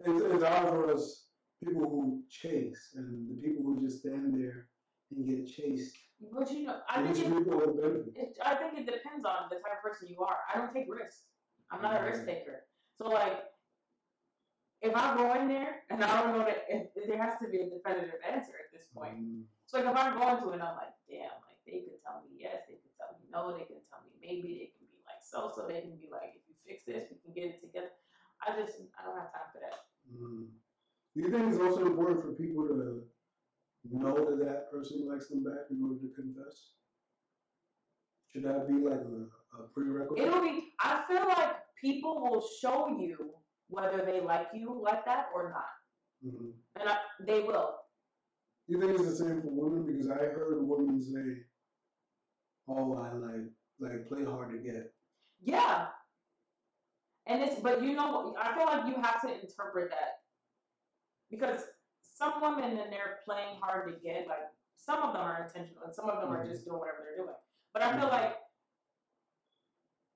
[0.00, 1.28] it's, it's hard for us
[1.62, 4.68] people who chase and the people who just stand there
[5.10, 5.96] and get chased.
[6.30, 9.82] But you know, I think it, it, I think it depends on the type of
[9.82, 10.38] person you are.
[10.46, 11.22] I don't take risks.
[11.70, 12.62] I'm not a risk taker.
[12.96, 13.42] So like,
[14.82, 17.58] if I go in there and I don't know that if, there has to be
[17.58, 19.18] a definitive answer at this point.
[19.18, 21.98] Mm, So like if I'm going to it and I'm like, damn, like they could
[22.06, 24.86] tell me yes, they could tell me no, they can tell me maybe, they can
[24.90, 27.50] be like so, so they can be like, if you fix this, we can get
[27.54, 27.94] it together.
[28.42, 29.86] I just I don't have time for that.
[30.06, 30.46] mm.
[31.14, 33.04] Do you think it's also important for people to
[33.90, 36.74] know that that person likes them back in order to confess?
[38.32, 40.26] Should that be like a, a prerequisite?
[40.26, 43.34] It'll be I feel like people will show you
[43.68, 46.32] whether they like you like that or not.
[46.32, 46.52] Mhm.
[46.80, 47.74] And I, they will.
[48.68, 49.84] You think it's the same for women?
[49.84, 51.42] Because I heard a woman say
[52.68, 54.92] oh, I like like play hard to get.
[55.42, 55.88] Yeah.
[57.26, 60.20] And it's, but you know, I feel like you have to interpret that
[61.30, 61.62] because
[62.22, 64.46] some women and they're playing hard to get, like
[64.76, 66.52] some of them are intentional and some of them are mm-hmm.
[66.52, 67.34] just doing whatever they're doing.
[67.74, 68.22] But I feel mm-hmm.
[68.22, 68.36] like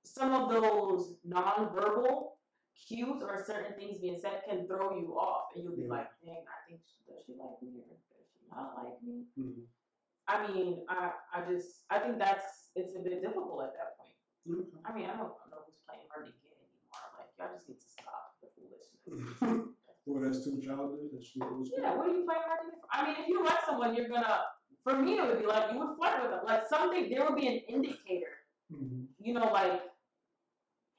[0.04, 2.38] some of those nonverbal
[2.76, 5.98] cues or certain things being said can throw you off, and you'll be Yeah.
[5.98, 9.26] like, "Dang, I think she, does she like me or does she not like me?"
[9.38, 9.64] Mm-hmm.
[10.28, 14.14] I mean, I I just I think that's it's a bit difficult at that point.
[14.46, 14.78] Okay.
[14.84, 17.06] I mean, I don't know who's playing hard to get anymore.
[17.18, 19.72] Like, y'all just need to stop the foolishness.
[20.06, 21.10] well, that's too childish.
[21.12, 21.40] That's too
[21.82, 22.80] yeah, what are you playing hard to get?
[22.92, 24.40] I mean, if you like someone, you're gonna.
[24.84, 26.44] For me, it would be like you would flirt with them.
[26.46, 28.46] Like something, there would be an indicator.
[28.72, 29.06] Mhm.
[29.18, 29.82] You know, like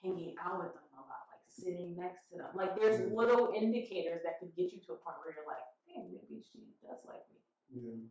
[0.04, 2.52] hanging out with them a lot, like sitting next to them.
[2.54, 3.16] Like there's Mhm.
[3.16, 6.68] little indicators that could get you to a point where you're like, hey, maybe she
[6.84, 7.40] does like me.
[7.72, 8.04] Yeah.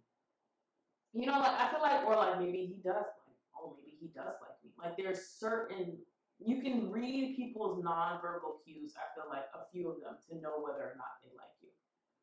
[1.13, 4.09] You know, like I feel like, or like maybe he does like, oh, maybe he
[4.09, 4.71] does like me.
[4.79, 5.99] Like there's certain
[6.39, 8.95] you can read people's nonverbal cues.
[8.97, 11.71] I feel like a few of them to know whether or not they like you.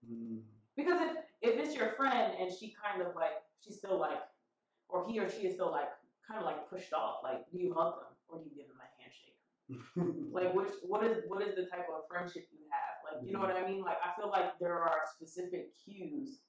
[0.05, 0.41] Mm.
[0.76, 4.22] Because if if it's your friend and she kind of like she's still like,
[4.89, 5.89] or he or she is still like
[6.28, 8.78] kind of like pushed off, like do you hug them or do you give them
[8.82, 9.39] a handshake?
[10.34, 12.93] Like which what is what is the type of friendship you have?
[13.05, 13.82] Like you know what I mean?
[13.82, 16.41] Like I feel like there are specific cues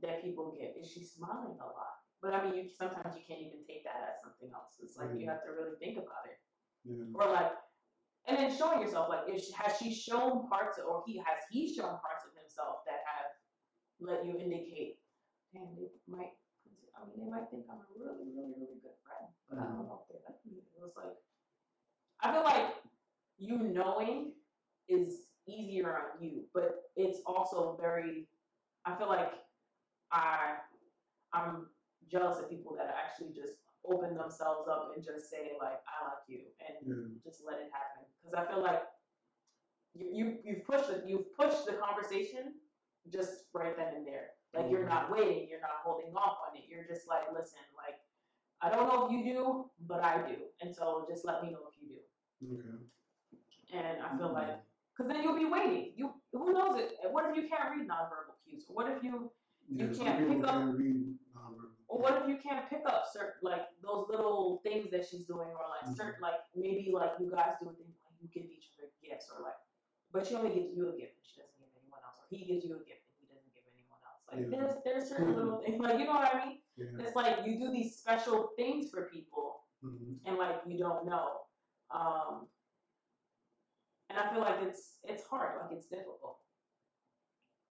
[0.00, 0.74] that people get.
[0.78, 2.02] Is she smiling a lot?
[2.22, 4.78] But I mean, you sometimes you can't even take that as something else.
[4.82, 5.30] It's like you Mhm.
[5.30, 6.38] have to really think about it,
[6.84, 7.14] yeah.
[7.14, 7.52] or like,
[8.26, 9.08] and then showing yourself.
[9.08, 12.84] Like, if has she shown parts, of, or he has he shown parts of himself
[12.86, 13.30] that have
[14.00, 14.98] let you indicate,
[15.54, 16.32] and they might.
[16.94, 19.84] I mean, they might think I'm a really, really, really good friend, but I don't
[19.84, 20.62] know if they like me.
[20.62, 21.18] It was like,
[22.22, 22.76] I feel like
[23.36, 24.32] you knowing
[24.88, 28.28] is easier on you, but it's also very.
[28.86, 29.32] I feel like
[30.12, 30.56] I
[31.32, 31.66] I'm
[32.10, 33.54] jealous of people that are actually just
[33.86, 37.20] open themselves up and just say like I like you and Yeah.
[37.24, 38.04] just let it happen.
[38.22, 38.82] Because I feel like
[39.94, 42.54] you you you've pushed it you've pushed the conversation
[43.12, 44.30] just right then and there.
[44.54, 45.16] Like you're not mm.
[45.16, 46.64] waiting you're not holding off on it.
[46.68, 48.00] You're just like listen like
[48.60, 50.36] I don't know if you do but I do.
[50.60, 52.00] And so just let me know if you do.
[52.58, 53.78] Okay.
[53.78, 54.34] and I feel mm.
[54.34, 54.60] like
[54.96, 55.92] because then you'll be waiting.
[55.96, 56.94] You who knows it?
[57.10, 58.64] What if you can't read nonverbal cues?
[58.68, 59.30] What if you
[59.68, 61.03] You can't pick up- can't read
[61.94, 65.46] Or what if you can't pick up certain like those little things that she's doing,
[65.54, 65.96] or like Mhm.
[65.96, 69.30] certain like maybe like you guys do a thing like you give each other gifts,
[69.30, 69.54] or like,
[70.10, 72.44] but she only gives you a gift and she doesn't give anyone else, or he
[72.50, 74.20] gives you a gift and he doesn't give anyone else.
[74.26, 74.50] Like Yeah.
[74.50, 76.58] there's there's certain little things like you know what I mean.
[76.74, 76.98] Yeah.
[76.98, 80.18] It's like you do these special things for people Mhm.
[80.26, 81.46] and like you don't know,
[81.94, 82.48] um,
[84.10, 86.42] and I feel like it's it's hard, like it's difficult.